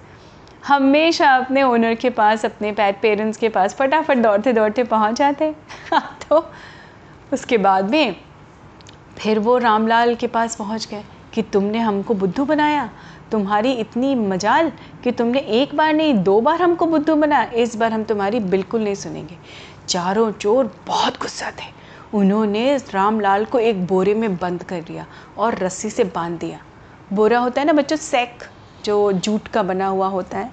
हमेशा 0.68 1.36
अपने 1.36 1.64
ओनर 1.64 1.96
के 1.96 2.10
पास, 2.10 2.46
अपने 2.46 2.72
पैट 2.72 3.02
पेरेंट्स 3.02 3.38
के 3.38 3.50
पास 3.50 3.76
फटाफट 3.76 4.18
दौड़ते 4.18 4.54
दौड़ते 4.54 4.84
पहुँच 4.84 5.16
जाते। 5.16 5.56
तो 6.30 6.52
उसके 7.34 7.58
बाद 7.58 7.90
में 7.90 8.16
फिर 9.18 9.40
वो 9.40 9.58
रामलाल 9.58 10.16
के 10.16 10.28
पास 10.28 10.56
पहुँच 10.56 10.88
गए 10.88 11.04
कि 11.34 11.42
तुमने 11.42 11.80
हमको 11.80 12.14
बुद्धू 12.14 12.46
बनाया। 12.46 12.90
तुम्हारी 13.32 13.72
इतनी 13.72 14.16
मजाल 14.16 14.72
कि 15.04 15.12
तुमने 15.12 15.40
एक 15.40 15.76
बार 15.76 15.94
नहीं, 15.94 16.14
दो 16.14 16.42
बार 16.42 16.62
हमको 16.62 16.86
बुद्धू 16.86 17.16
बनाया। 17.16 17.44
इस 17.44 17.76
बार 17.76 17.94
हम 17.94 18.04
तुम्हारी 18.04 18.40
बिल्कुल 18.40 18.84
नहीं 18.84 18.96
सुनेंगे। 18.96 19.38
चारों 19.88 20.32
चोर 20.32 20.76
बहुत 20.88 21.22
गुस्सा 21.22 21.52
थे। 21.52 21.84
उन्होंने 22.14 22.78
रामलाल 22.78 23.46
को 23.46 23.60
एक 23.60 23.88
बोरे 23.88 24.14
में 24.14 24.38
बंद 24.38 24.64
कर 24.64 24.82
दिया 24.82 25.06
और 25.38 25.58
रस्सी 25.58 25.90
से 25.90 26.04
बाँध 26.04 26.40
दिया। 26.40 26.60
बोरा 27.14 27.40
होता 27.40 27.62
है 27.62 27.68
ना 27.68 27.74
बच्चों, 27.74 27.96
सेक, 27.96 28.44
जो 28.86 29.12
जूट 29.12 29.48
का 29.48 29.64
बना 29.64 29.88
हुआ 29.88 30.08
होता 30.08 30.38
है। 30.38 30.52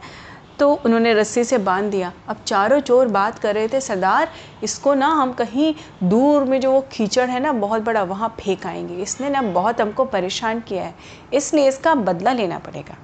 तो 0.61 0.73
उन्होंने 0.77 1.13
रस्सी 1.15 1.43
से 1.45 1.59
बाँध 1.59 1.91
दिया। 1.91 2.13
अब 2.29 2.43
चारों 2.47 2.81
चोर 2.81 3.09
बात 3.09 3.39
कर 3.39 3.55
रहे 3.55 3.69
थे, 3.69 3.81
सरदार, 3.81 4.29
इसको 4.63 4.95
ना 4.95 5.07
हम 5.07 5.33
कहीं 5.33 5.75
दूर 6.05 6.45
में 6.45 6.61
जो 6.61 6.73
वो 6.73 6.81
कीचड़ 6.93 7.29
है 7.31 7.41
ना, 7.41 7.53
बहुत 7.53 7.83
बड़ा 7.83 8.03
वहाँ 8.03 8.35
फेंक 8.41 8.67
आएँगे। 8.67 9.03
इसने 9.03 9.31
ना 9.31 9.43
बहुत 9.43 9.81
हमको 9.81 10.05
परेशान 10.07 10.61
किया 10.61 10.85
है, 10.85 10.95
इसलिए 11.35 11.69
इसका 11.69 11.95
बदला 11.95 12.33
लेना 12.33 12.59
पड़ेगा। 12.59 12.97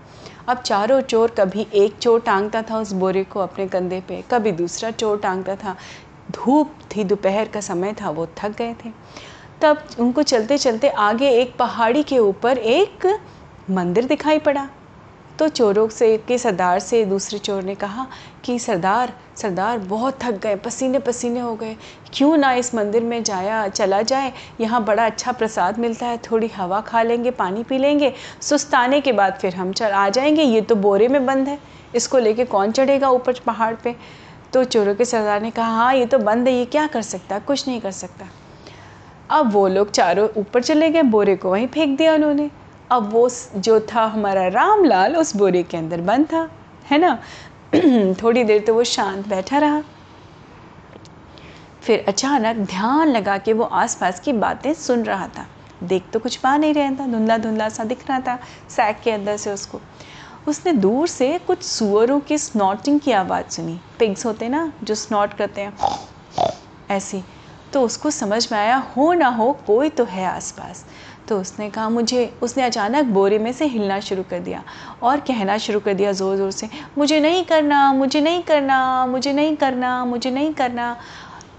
अब 0.49 0.59
चारों 0.59 1.01
चोर, 1.01 1.31
कभी 1.31 1.67
एक 1.75 1.97
चोर 1.99 2.21
टांगता 2.21 2.63
था 2.63 2.79
उस 2.79 2.93
बोरे 2.93 3.25
को 3.25 3.41
अपने 3.41 3.67
कंधे 3.69 4.01
पे, 4.01 4.23
कभी 4.31 4.53
दूसरा 4.53 4.91
चोर 4.91 5.19
टांगता 5.19 5.57
था। 5.57 5.77
धूप 6.31 6.79
थी, 6.97 7.05
दोपहर 7.05 7.49
का 7.49 7.61
समय 7.61 7.95
था, 8.01 8.11
वो 8.11 8.29
थक 8.39 8.57
गए 8.59 8.75
थे। 8.85 8.91
तब 9.63 9.85
उनको 9.99 10.23
चलते 10.23 10.59
चलते 10.59 10.89
आगे 10.89 11.31
एक 11.33 11.57
पहाड़ी 11.59 12.03
के 12.03 12.19
ऊपर 12.19 12.59
एक 12.59 13.07
मंदिर 13.71 14.05
दिखाई 14.05 14.39
पड़ा। 14.39 14.69
तो 15.39 15.49
चोरों 15.49 15.89
से, 15.89 16.17
के 16.19 16.39
सरदार 16.39 16.79
से 16.79 17.05
दूसरे 17.05 17.39
चोर 17.39 17.63
ने 17.63 17.75
कहा 17.75 18.07
कि 18.45 18.59
सरदार 18.59 19.13
सरदार 19.37 19.79
बहुत 19.79 20.19
थक 20.23 20.33
गए, 20.33 20.57
पसीने 20.57 20.99
पसीने 20.99 21.41
हो 21.41 21.55
गए। 21.55 21.77
क्यों 22.13 22.37
ना 22.37 22.53
इस 22.53 22.75
मंदिर 22.75 23.03
में 23.03 23.23
जाया, 23.23 23.69
चला 23.69 24.01
जाए? 24.03 24.33
यहाँ 24.61 24.85
बड़ा 24.85 25.07
अच्छा 25.07 25.33
प्रसाद 25.33 25.79
मिलता 25.79 26.07
है। 26.07 26.19
थोड़ी 26.19 26.49
हवा 26.49 26.81
खा 26.81 27.03
लेंगे, 27.03 27.31
पानी 27.31 27.63
पी 27.63 27.79
लेंगे 27.79 28.13
सुस्ताने 28.41 29.01
के 29.01 29.13
बाद 29.13 29.35
फिर 29.35 29.55
हम 29.55 29.73
चल, 29.73 29.87
आ 29.87 30.09
जाएँगे। 30.09 30.43
ये 30.43 30.61
तो 30.61 30.75
बोरे 30.75 31.09
में 31.09 31.27
बंद 31.27 31.49
है। 31.49 31.59
इसको 31.95 32.19
लेके 32.19 32.45
कौन 32.45 32.73
चढ़ेगा 32.73 33.11
ऊपर 33.11 33.41
पहाड़ 33.47 33.75
पे? 33.75 33.97
तो 34.53 34.65
चोरों 34.65 34.95
के 34.95 35.05
सरदार 35.05 35.43
ने 35.43 35.51
कहा 35.51 35.67
हाँ 35.67 35.95
ये 35.95 36.07
तो 36.07 36.19
बंद 36.19 36.49
है, 36.49 36.55
ये 36.55 36.65
क्या 36.65 36.87
कर 36.87 37.03
सकता 37.03 37.39
कुछ 37.39 37.69
नहीं 37.69 37.81
कर 37.81 37.91
सकता। 37.91 38.27
अब 39.31 39.53
वो 39.53 39.69
लोग 39.69 39.91
चारों 39.91 40.29
ऊपर 40.37 40.63
चले 40.63 40.91
गए, 40.91 41.03
बोरे 41.03 41.37
को 41.37 41.51
वहीं 41.51 41.67
फेंक 41.67 41.99
दिया 41.99 42.15
उन्होंने। 42.15 42.51
अब 42.91 43.13
वो 43.13 43.31
जो 43.57 43.81
था 43.81 44.05
हमारा 44.05 44.49
रामलाल, 44.49 45.17
उस 45.17 45.37
बोरे 45.37 45.63
के 45.63 45.77
अंदर 45.77 46.01
बंद 46.01 46.27
था, 46.27 46.51
है 46.91 46.99
ना? 46.99 47.19
थोड़ी 48.23 48.45
देर 48.45 48.63
तो 48.63 48.75
वो 48.75 48.85
शांत 48.85 49.29
बैठा 49.29 49.59
रहा। 49.59 49.83
फिर 51.83 52.05
अचानक 52.09 52.57
ध्यान 52.57 53.09
लगा 53.09 53.39
के 53.39 53.53
वो 53.53 53.65
आसपास 53.65 54.21
की 54.21 54.33
बातें 54.33 54.75
सुन 54.75 55.03
रहा 55.03 55.29
था। 55.29 55.47
देख 55.83 56.03
तो 56.13 56.19
कुछ 56.19 56.37
पा 56.37 56.57
नहीं 56.57 56.75
रहा 56.75 56.91
था 56.91 57.07
धुंधला 57.07 57.39
धुंधला 57.39 57.69
सा 57.69 57.85
दिख 57.85 58.09
रहा 58.09 58.21
था, 58.21 58.39
सैक 58.71 59.01
के 59.05 59.11
अंदर 59.11 59.37
से 59.37 59.53
उसको। 59.53 59.81
उसने 60.49 60.73
दूर 60.73 61.07
से 61.07 61.39
कुछ 61.39 61.63
सुअरों 61.63 62.21
की 62.21 62.39
स्नॉटिंग 62.39 63.01
की 63.01 63.13
आवाज़ 63.13 63.47
सुनी। 63.49 63.81
पिग्स 63.99 64.27
होते 64.27 64.49
ना, 64.49 64.73
जो 64.85 64.95
स्नॉट 64.95 65.35
करते 65.35 65.61
हैं। 65.61 65.79
ऐसी। 66.91 67.25
तो 67.73 67.83
उसको 67.83 68.11
समझ 68.11 68.53
में 68.53 68.59
आया, 68.59 68.77
हो 68.97 69.13
ना 69.13 69.29
हो, 69.29 69.59
कोई 69.67 69.89
तो 69.89 70.05
है 70.05 70.27
आसपास। 70.27 70.87
तो 71.29 71.41
उसने 71.41 71.69
कहा, 71.71 71.89
मुझे 71.89 72.33
उसने 72.43 72.63
अचानक 72.63 73.05
बोरे 73.05 73.39
में 73.39 73.53
से 73.53 73.67
हिलना 73.67 73.99
शुरू 74.01 74.23
कर 74.23 74.41
दिया 74.41 74.63
और 75.03 75.21
कहना 75.21 75.57
शुरू 75.59 75.81
कर 75.81 75.95
दिया 75.95 76.13
ज़ोर 76.13 76.37
ज़ोर 76.37 76.51
से, 76.51 76.69
मुझे 76.99 77.21
नहीं 77.21 77.45
करना, 77.45 77.93
मुझे 77.93 78.21
नहीं 78.21 78.43
करना, 78.43 79.07
मुझे 79.07 79.33
नहीं 79.33 79.57
करना, 79.57 80.05
मुझे 80.05 80.31
नहीं 80.31 80.53
करना। 80.55 80.97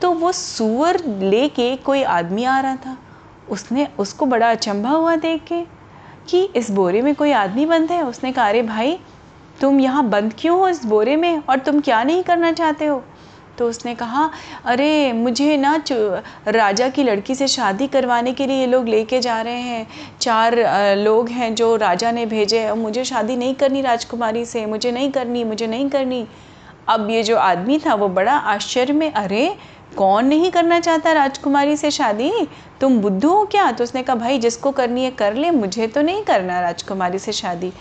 तो 0.02 0.12
वो 0.12 0.32
सुअर 0.32 1.04
लेके 1.06 1.76
कोई 1.76 2.04
आदमी 2.04 2.44
आ 2.44 2.60
रहा 2.60 2.76
था। 2.76 2.98
उसने 3.50 3.88
उसको 4.00 4.26
बड़ा 4.26 4.52
अचंभा 4.52 4.90
हुआ 4.90 5.16
देख 5.16 5.44
के 5.44 5.62
कि 6.30 6.44
इस 6.56 6.72
बोरे 6.72 7.02
में 7.02 7.14
कोई 7.16 7.32
आदमी 7.32 7.66
बंद 7.66 7.92
है। 7.92 8.02
उसने 8.04 8.32
कहा, 8.32 8.48
अरे 8.48 8.62
भाई, 8.62 8.98
तुम 9.62 9.80
यहाँ 9.80 10.08
बंद 10.10 10.34
क्यों 10.40 10.60
हो 10.60 10.68
इस 10.70 10.86
बोरे 10.86 11.16
में 11.16 11.38
और 11.40 11.60
तुम 11.60 11.80
क्या 11.80 12.04
नहीं 12.04 12.24
करना 12.24 12.52
चाहते 12.52 12.86
हो? 12.86 13.04
तो 13.58 13.70
उसने 13.70 13.96
कहा, 13.96 14.30
अरे, 14.66 15.14
मुझे 15.14 15.58
ना 15.58 15.84
राजा 16.48 16.90
की 16.90 17.04
लड़की 17.04 17.36
से 17.36 17.48
शादी 17.48 17.88
करवाने 17.88 18.34
के 18.34 18.48
लिए 18.48 18.60
ये 18.60 18.66
लोग 18.66 18.88
लेके 18.88 19.20
जा 19.20 19.42
रहे 19.42 19.62
हैं। 19.62 19.88
चार 20.22 20.56
लोग 20.98 21.30
हैं 21.30 21.56
जो 21.56 21.76
राजा 21.76 22.12
ने 22.12 22.26
भेजे 22.26 22.70
और 22.70 22.78
मुझे 22.78 23.04
शादी 23.04 23.36
नहीं 23.36 23.56
करनी 23.56 23.82
राजकुमारी 23.82 24.46
से, 24.46 24.66
मुझे 24.66 24.92
नहीं 24.92 25.12
करनी, 25.12 25.44
मुझे 25.44 25.68
नहीं 25.68 25.90
करनी। 25.90 26.28
अब 26.88 27.10
ये 27.10 27.24
जो 27.24 27.38
आदमी 27.38 27.80
था, 27.80 27.94
वो 27.94 28.10
बड़ा 28.10 28.34
आश्चर्य 28.34 28.94
में, 28.94 29.12
अरे, 29.12 29.56
कौन 29.98 30.26
नहीं 30.26 30.52
करना 30.52 30.80
चाहता 30.80 31.12
राजकुमारी 31.12 31.78
से 31.78 31.92
शादी? 31.92 32.32
तुम 32.82 33.00
बुद्धू 33.00 33.30
हो 33.30 33.46
क्या? 33.46 33.72
तो 33.72 33.84
उसने 33.84 34.04
कहा, 34.04 34.16
भाई, 34.16 34.38
जिसको 34.38 34.72
करनी 34.72 35.04
है 35.04 35.12
कर 35.12 35.34
ले, 35.34 35.52
मुझे 35.52 35.88
तो 35.88 36.02
नहीं 36.02 36.24
करना 36.24 36.60
राजकुमारी 36.60 37.20
से 37.20 37.32
शादी। 37.32 37.74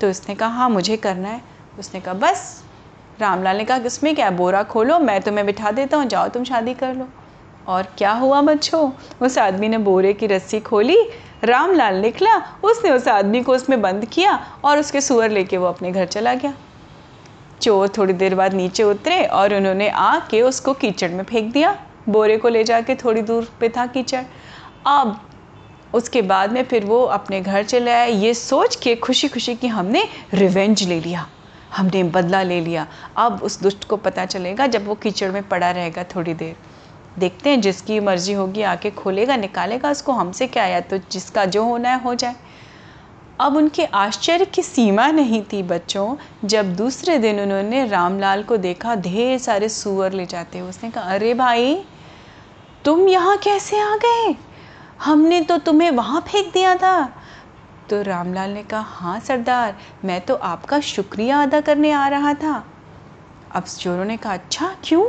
तो 0.00 0.10
उसने 0.10 0.34
कहा 0.34 0.48
हाँ 0.48 0.70
मुझे 0.70 0.96
करना 0.96 1.28
है। 1.28 1.40
उसने 1.78 2.00
कहा, 2.00 2.14
बस 2.14 2.59
रामलाल 3.20 3.56
ने 3.56 3.64
कहा, 3.64 3.78
किसमें 3.78 4.14
क्या 4.14 4.30
बोरा 4.30 4.62
खोलो, 4.62 4.98
मैं 4.98 5.20
तुम्हें 5.20 5.46
बिठा 5.46 5.70
देता 5.70 5.96
हूँ, 5.96 6.06
जाओ 6.06 6.28
तुम 6.28 6.44
शादी 6.44 6.74
कर 6.74 6.94
लो। 6.94 7.08
और 7.68 7.86
क्या 7.98 8.12
हुआ 8.12 8.40
बच्चों? 8.42 8.90
उस 9.22 9.38
आदमी 9.38 9.68
ने 9.68 9.78
बोरे 9.78 10.12
की 10.12 10.26
रस्सी 10.26 10.60
खोली, 10.60 10.96
रामलाल 11.44 11.94
निकला, 11.94 12.36
उसने 12.64 12.90
उस 12.90 13.08
आदमी 13.08 13.42
को 13.42 13.52
उसमें 13.52 13.82
बंद 13.82 14.04
किया 14.04 14.46
और 14.64 14.78
उसके 14.78 15.00
सुअर 15.00 15.30
लेके 15.30 15.56
वो 15.56 15.66
अपने 15.66 15.92
घर 15.92 16.06
चला 16.06 16.34
गया। 16.34 16.54
चोर 17.62 17.88
थोड़ी 17.88 18.12
देर 18.12 18.34
बाद 18.34 18.54
नीचे 18.54 18.82
उतरे 18.82 19.24
और 19.24 19.54
उन्होंने 19.54 19.88
आके 19.88 20.42
उसको 20.42 20.72
कीचड़ 20.72 21.10
में 21.10 21.24
फेंक 21.24 21.52
दिया। 21.52 21.78
बोरे 22.08 22.36
को 22.36 22.48
ले 22.48 22.64
जाके 22.64 22.94
थोड़ी 22.94 23.22
दूर 23.22 23.48
पे 23.60 23.68
था 23.68 23.86
कीचड़। 23.86 24.22
अब 24.86 25.20
उसके 25.94 26.22
बाद 26.22 26.52
में 26.52 26.62
फिर 26.64 26.84
वो 26.84 27.02
अपने 27.04 27.40
घर 27.40 27.62
चले 27.62 27.90
आए। 27.90 28.10
ये 28.10 28.34
सोच 28.34 28.76
के 28.76 28.94
खुशी 28.96 29.28
खुशी 29.28 29.54
कि 29.54 29.66
हमने 29.66 30.04
रिवेंज 30.34 30.82
ले 30.82 31.00
लिया। 31.00 31.26
हमने 31.76 32.02
बदला 32.04 32.42
ले 32.42 32.60
लिया। 32.60 32.86
अब 33.16 33.40
उस 33.42 33.60
दुष्ट 33.62 33.84
को 33.84 33.96
पता 33.96 34.24
चलेगा 34.26 34.66
जब 34.66 34.86
वो 34.86 34.94
कीचड़ 34.94 35.30
में 35.32 35.42
पड़ा 35.48 35.70
रहेगा 35.70 36.04
थोड़ी 36.04 36.34
देर। 36.34 36.56
देखते 37.18 37.50
हैं 37.50 37.60
जिसकी 37.60 38.00
मर्ज़ी 38.00 38.32
होगी 38.32 38.62
आके 38.62 38.90
खोलेगा, 38.90 39.36
निकालेगा 39.36 39.90
उसको, 39.90 40.12
हमसे 40.12 40.46
क्या 40.46 40.62
आया 40.62 40.80
तो 40.80 40.98
जिसका 40.98 41.44
जो 41.44 41.64
होना 41.64 41.88
है 41.88 42.02
हो 42.02 42.14
जाए। 42.14 42.36
अब 43.40 43.56
उनके 43.56 43.84
आश्चर्य 43.84 44.44
की 44.44 44.62
सीमा 44.62 45.06
नहीं 45.06 45.42
थी 45.42 45.62
बच्चों, 45.62 46.16
जब 46.44 46.74
दूसरे 46.76 47.18
दिन 47.18 47.40
उन्होंने 47.40 47.84
रामलाल 47.86 48.42
को 48.42 48.56
देखा, 48.56 48.94
ढेर 48.94 49.38
सारे 49.38 49.68
सुअर 49.68 50.12
ले 50.12 50.26
जाते 50.26 50.58
हुए। 50.58 50.68
उसने 50.68 50.90
कहा, 50.90 51.04
अरे 51.04 51.34
भाई, 51.34 51.84
तुम 52.84 53.08
यहाँ 53.08 53.36
कैसे 53.36 53.80
आ 53.80 53.96
गए? 53.96 54.34
हमने 55.04 55.40
तो 55.40 55.58
तुम्हें 55.58 55.90
वहाँ 55.90 56.20
फेंक 56.20 56.52
दिया 56.52 56.74
था। 56.74 57.19
तो 57.90 58.02
रामलाल 58.02 58.50
ने 58.50 58.62
कहा 58.62 58.80
हाँ 58.80 59.20
सरदार, 59.20 59.76
मैं 60.04 60.20
तो 60.20 60.34
आपका 60.34 60.80
शुक्रिया 60.80 61.42
अदा 61.42 61.60
करने 61.60 61.92
आ 61.92 62.08
रहा 62.08 62.34
था। 62.34 62.64
अब 63.50 63.64
चोरों 63.64 64.04
ने 64.04 64.16
कहा 64.16 64.32
अच्छा 64.32 64.76
क्यों? 64.84 65.04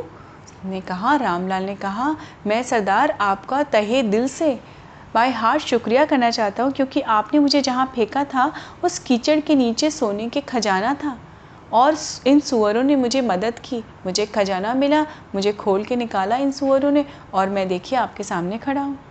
ने 0.70 0.82
कहा, 0.82 1.15
रामलाल 1.15 1.63
ने 1.63 1.76
कहा, 1.76 2.15
मैं 2.48 2.63
सरदार 2.63 3.17
आपका 3.22 3.63
तहे 3.63 4.04
दिल 4.04 4.28
से, 4.28 4.60
बाय 5.13 5.30
हार्ट 5.30 5.62
शुक्रिया 5.62 6.06
करना 6.06 6.32
चाहता 6.32 6.63
हूँ, 6.63 6.72
क्योंकि 6.72 7.02
आपने 7.02 7.39
मुझे 7.39 7.62
जहाँ 7.62 7.91
फेंका 7.96 8.24
था, 8.24 8.54
उस 8.84 9.00
कीचड़ 9.00 9.39
के 9.39 9.56
नीचे 9.56 9.91
सोने 9.91 10.30
के 10.30 10.41
खजाना 10.41 10.94
था, 10.94 11.17
और 11.74 11.98
इन 12.28 12.39
सुअरों 12.39 12.84
ने 12.84 12.96
मुझे 12.96 13.22
मदद 13.22 13.60
की। 13.60 13.84
मुझे 14.06 14.26
खजाना 14.26 14.74
मिला, 14.74 15.06
मुझे 15.36 15.54
खोल 15.54 15.84
के 15.84 15.96
निकाला 15.96 16.36
इन 16.36 16.52
सुअरों 16.52 16.91
ने, 16.91 17.06
और 17.34 17.50
मैं 17.50 17.67
देखिए 17.67 18.00
आपके 18.00 18.24
सामने 18.24 18.58
खड़ा 18.58 18.82
हूँ। 18.82 19.11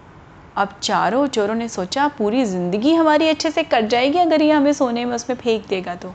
अब 0.61 0.75
चारों 0.83 1.27
चोरों 1.27 1.55
ने 1.55 1.69
सोचा, 1.69 2.07
पूरी 2.09 2.45
ज़िंदगी 2.45 2.93
हमारी 2.95 3.29
अच्छे 3.29 3.51
से 3.51 3.63
कट 3.63 3.85
जाएगी 3.85 4.19
अगर 4.19 4.43
ये 4.43 4.51
हमें 4.53 4.73
सोने 4.73 5.05
में 5.05 5.15
उसमें 5.15 5.37
फेंक 5.37 5.67
देगा 5.69 5.95
तो। 5.95 6.13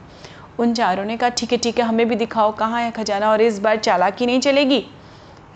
उन 0.59 0.73
चारों 0.73 1.05
ने 1.05 1.17
कहा, 1.17 1.29
ठीक 1.29 1.51
है 1.51 1.57
ठीक 1.57 1.79
है, 1.79 1.85
हमें 1.85 2.07
भी 2.09 2.15
दिखाओ 2.15 2.51
कहाँ 2.51 2.81
है 2.81 2.91
खजाना 2.91 3.31
और 3.31 3.41
इस 3.41 3.59
बार 3.59 3.77
चालाकी 3.77 4.25
नहीं 4.25 4.39
चलेगी? 4.39 4.83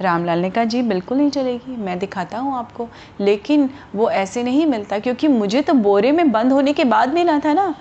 रामलाल 0.02 0.40
ने 0.40 0.50
कहा, 0.50 0.64
जी, 0.64 0.82
बिल्कुल 0.82 1.18
नहीं 1.18 1.30
चलेगी, 1.30 1.76
मैं 1.76 2.00
दिखाता 2.00 2.38
हूँ 2.38 2.58
आपको, 2.58 2.88
लेकिन 3.22 3.70
वो 3.96 4.10
ऐसे 4.10 4.44
नहीं 4.44 4.66
मिलता 4.66 5.00
क्योंकि 5.00 5.28
मुझे 5.28 5.62
तो 5.62 5.74
बोरे 5.74 6.12
में 6.12 6.32
बंद 6.32 6.52
होने 6.52 6.74
के 6.74 6.84
बाद 6.84 7.14
मिला 7.14 7.40
था 7.40 7.54
ना। 7.54 7.74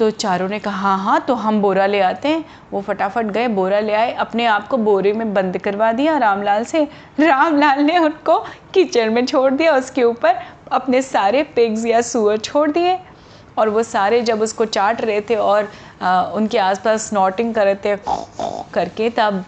तो 0.00 0.10
चारों 0.10 0.48
ने 0.48 0.58
कहा 0.58 0.76
हाँ 0.76 0.98
हाँ 0.98 1.20
तो 1.20 1.34
हम 1.34 1.60
बोरा 1.62 1.86
ले 1.86 2.00
आते 2.00 2.28
हैं। 2.28 2.44
वो 2.70 2.80
फटाफट 2.80 3.26
गए 3.26 3.48
बोरा 3.50 3.80
ले 3.80 3.92
आए 3.92 4.12
अपने 4.14 4.44
आप 4.46 4.68
को 4.68 4.76
बोरे 4.78 5.12
में 5.12 5.32
बंद 5.34 5.58
करवा 5.58 5.90
दिया 5.92 6.16
रामलाल 6.18 6.64
से। 6.64 6.82
रामलाल 7.20 7.80
ने 7.80 7.98
उनको 7.98 8.38
किचन 8.74 9.12
में 9.12 9.24
छोड़ 9.26 9.50
दिया 9.52 9.76
उसके 9.76 10.02
ऊपर 10.04 10.40
अपने 10.72 11.02
सारे 11.02 11.42
पिग्स 11.56 11.84
या 11.86 12.00
सुअर 12.02 12.38
छोड़ 12.38 12.70
दिए। 12.70 12.98
और 13.58 13.68
वो 13.68 13.82
सारे 13.82 14.20
जब 14.22 14.42
उसको 14.42 14.64
चाट 14.66 15.00
रहे 15.00 15.20
थे 15.20 15.36
और 15.36 15.68
आ, 16.02 16.22
उनके 16.22 16.58
आसपास 16.58 17.08
स्नॉटिंग 17.08 17.54
कर 17.54 17.64
रहे 17.64 17.74
थे 17.76 17.96
करके 18.74 19.10
तब 19.10 19.44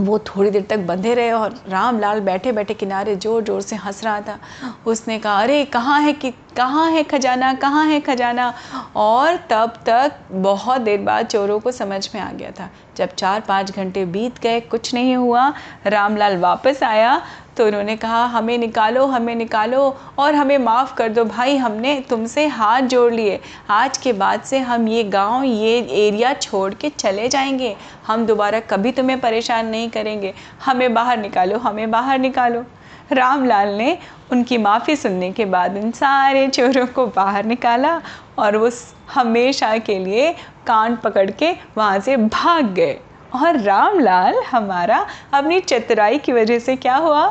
वो 0.00 0.18
थोड़ी 0.18 0.50
देर 0.50 0.62
तक 0.62 0.78
बंधे 0.78 1.14
रहे 1.14 1.32
और 1.32 1.60
रामलाल 1.68 2.20
बैठे 2.20 2.52
बैठे 2.52 2.74
किनारे 2.74 3.16
ज़ोर 3.16 3.42
ज़ोर 3.42 3.60
से 3.60 3.76
हंस 3.76 4.04
रहा 4.04 4.20
था। 4.20 4.38
उसने 4.86 5.18
कहा, 5.18 5.42
अरे, 5.42 5.64
कहाँ 5.64 6.00
है 6.00 6.12
कि, 6.12 6.30
कहाँ 6.30 6.90
है 6.90 7.02
खजाना, 7.02 7.54
कहाँ 7.54 7.86
है 7.86 8.00
खजाना? 8.00 8.54
और 8.96 9.36
तब 9.36 9.74
तक 9.86 10.12
बहुत 10.32 10.80
देर 10.80 11.00
बाद 11.00 11.26
चोरों 11.26 11.60
को 11.60 11.72
समझ 11.72 12.10
में 12.14 12.22
आ 12.22 12.32
गया 12.32 12.50
था। 12.50 12.70
जब 12.96 13.14
चार 13.14 13.40
पाँच 13.40 13.70
घंटे 13.70 14.04
बीत 14.04 14.38
गए, 14.38 14.60
कुछ 14.60 14.94
नहीं 14.94 15.16
हुआ, 15.16 15.52
रामलाल 15.86 16.36
वापस 16.36 16.82
आया 16.82 17.22
तो 17.56 17.66
उन्होंने 17.66 17.96
कहा, 17.96 18.24
हमें 18.26 18.58
निकालो 18.58 19.06
हमें 19.06 19.34
निकालो 19.34 19.96
और 20.18 20.34
हमें 20.34 20.58
माफ़ 20.58 20.94
कर 20.94 21.08
दो 21.08 21.24
भाई, 21.24 21.56
हमने 21.56 22.00
तुमसे 22.00 22.46
हाथ 22.46 22.82
जोड़ 22.82 23.12
लिए। 23.12 23.40
आज 23.70 23.98
के 23.98 24.12
बाद 24.12 24.42
से 24.42 24.58
हम 24.58 24.88
ये 24.88 25.04
गाँव, 25.04 25.44
ये 25.44 25.78
एरिया 25.78 26.32
छोड़ 26.32 26.74
के 26.74 26.88
चले 26.88 27.28
जाएँगे। 27.28 27.76
हम 28.06 28.26
दोबारा 28.26 28.60
कभी 28.60 28.92
तुम्हें 28.92 29.20
परेशान 29.20 29.66
नहीं 29.66 29.90
करेंगे। 29.90 30.34
हमें 30.64 30.94
बाहर 30.94 31.18
निकालो, 31.18 31.58
हमें 31.58 31.90
बाहर 31.90 32.18
निकालो। 32.18 32.64
रामलाल 33.12 33.68
ने 33.68 33.98
उनकी 34.32 34.58
माफ़ी 34.58 34.96
सुनने 34.96 35.30
के 35.32 35.44
बाद 35.44 35.76
उन 35.76 35.90
सारे 35.90 36.48
चोरों 36.48 36.86
को 36.86 37.06
बाहर 37.06 37.44
निकाला 37.44 38.00
और 38.38 38.56
वो 38.56 38.70
हमेशा 39.14 39.76
के 39.78 39.98
लिए 39.98 40.32
कान 40.66 40.96
पकड़ 40.96 41.30
के 41.30 41.52
वहाँ 41.76 41.98
से 42.00 42.16
भाग 42.16 42.64
गए। 42.64 42.98
और 43.34 43.56
रामलाल, 43.56 44.42
हमारा 44.50 45.06
अपनी 45.34 45.60
चतुराई 45.60 46.18
की 46.18 46.32
वजह 46.32 46.58
से 46.58 46.76
क्या 46.76 46.96
हुआ? 46.96 47.26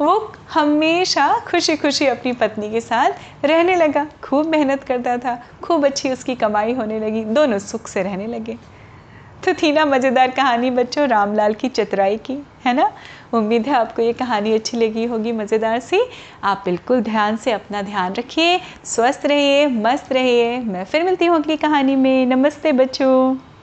वो 0.00 0.32
हमेशा 0.54 1.28
खुशी 1.40 1.76
खुशी 1.76 2.06
अपनी 2.06 2.32
पत्नी 2.32 2.70
के 2.70 2.80
साथ 2.80 3.44
रहने 3.44 3.76
लगा। 3.76 4.06
खूब 4.22 4.46
मेहनत 4.46 4.84
करता 4.84 5.16
था, 5.16 5.38
खूब 5.62 5.86
अच्छी 5.86 6.10
उसकी 6.10 6.34
कमाई 6.34 6.72
होने 6.72 7.00
लगी, 7.00 7.24
दोनों 7.24 7.58
सुख 7.58 7.88
से 7.88 8.02
रहने 8.02 8.26
लगे। 8.26 8.58
तो 9.44 9.54
थी 9.54 9.72
ना 9.72 9.84
मज़ेदार 9.84 10.30
कहानी 10.30 10.70
बच्चों, 10.70 11.08
रामलाल 11.08 11.54
की 11.54 11.68
चतुराई 11.68 12.16
की, 12.16 12.38
है 12.64 12.74
ना? 12.74 12.90
उम्मीद 13.32 13.66
है 13.66 13.74
आपको 13.74 14.02
ये 14.02 14.12
कहानी 14.12 14.54
अच्छी 14.54 14.76
लगी 14.76 15.04
होगी 15.04 15.32
मज़ेदार 15.32 15.80
सी। 15.80 16.00
आप 16.44 16.62
बिल्कुल 16.64 17.00
ध्यान 17.00 17.36
से 17.36 17.52
अपना 17.52 17.82
ध्यान 17.82 18.14
रखिए, 18.14 18.60
स्वस्थ 18.84 19.26
रहिए, 19.26 19.66
मस्त 19.66 20.12
रहिए। 20.12 20.58
मैं 20.58 20.84
फिर 20.84 21.04
मिलती 21.04 21.26
हूँ 21.26 21.36
अगली 21.36 21.56
कहानी 21.56 21.96
में। 21.96 22.26
नमस्ते 22.26 22.72
बच्चों। 22.72 23.46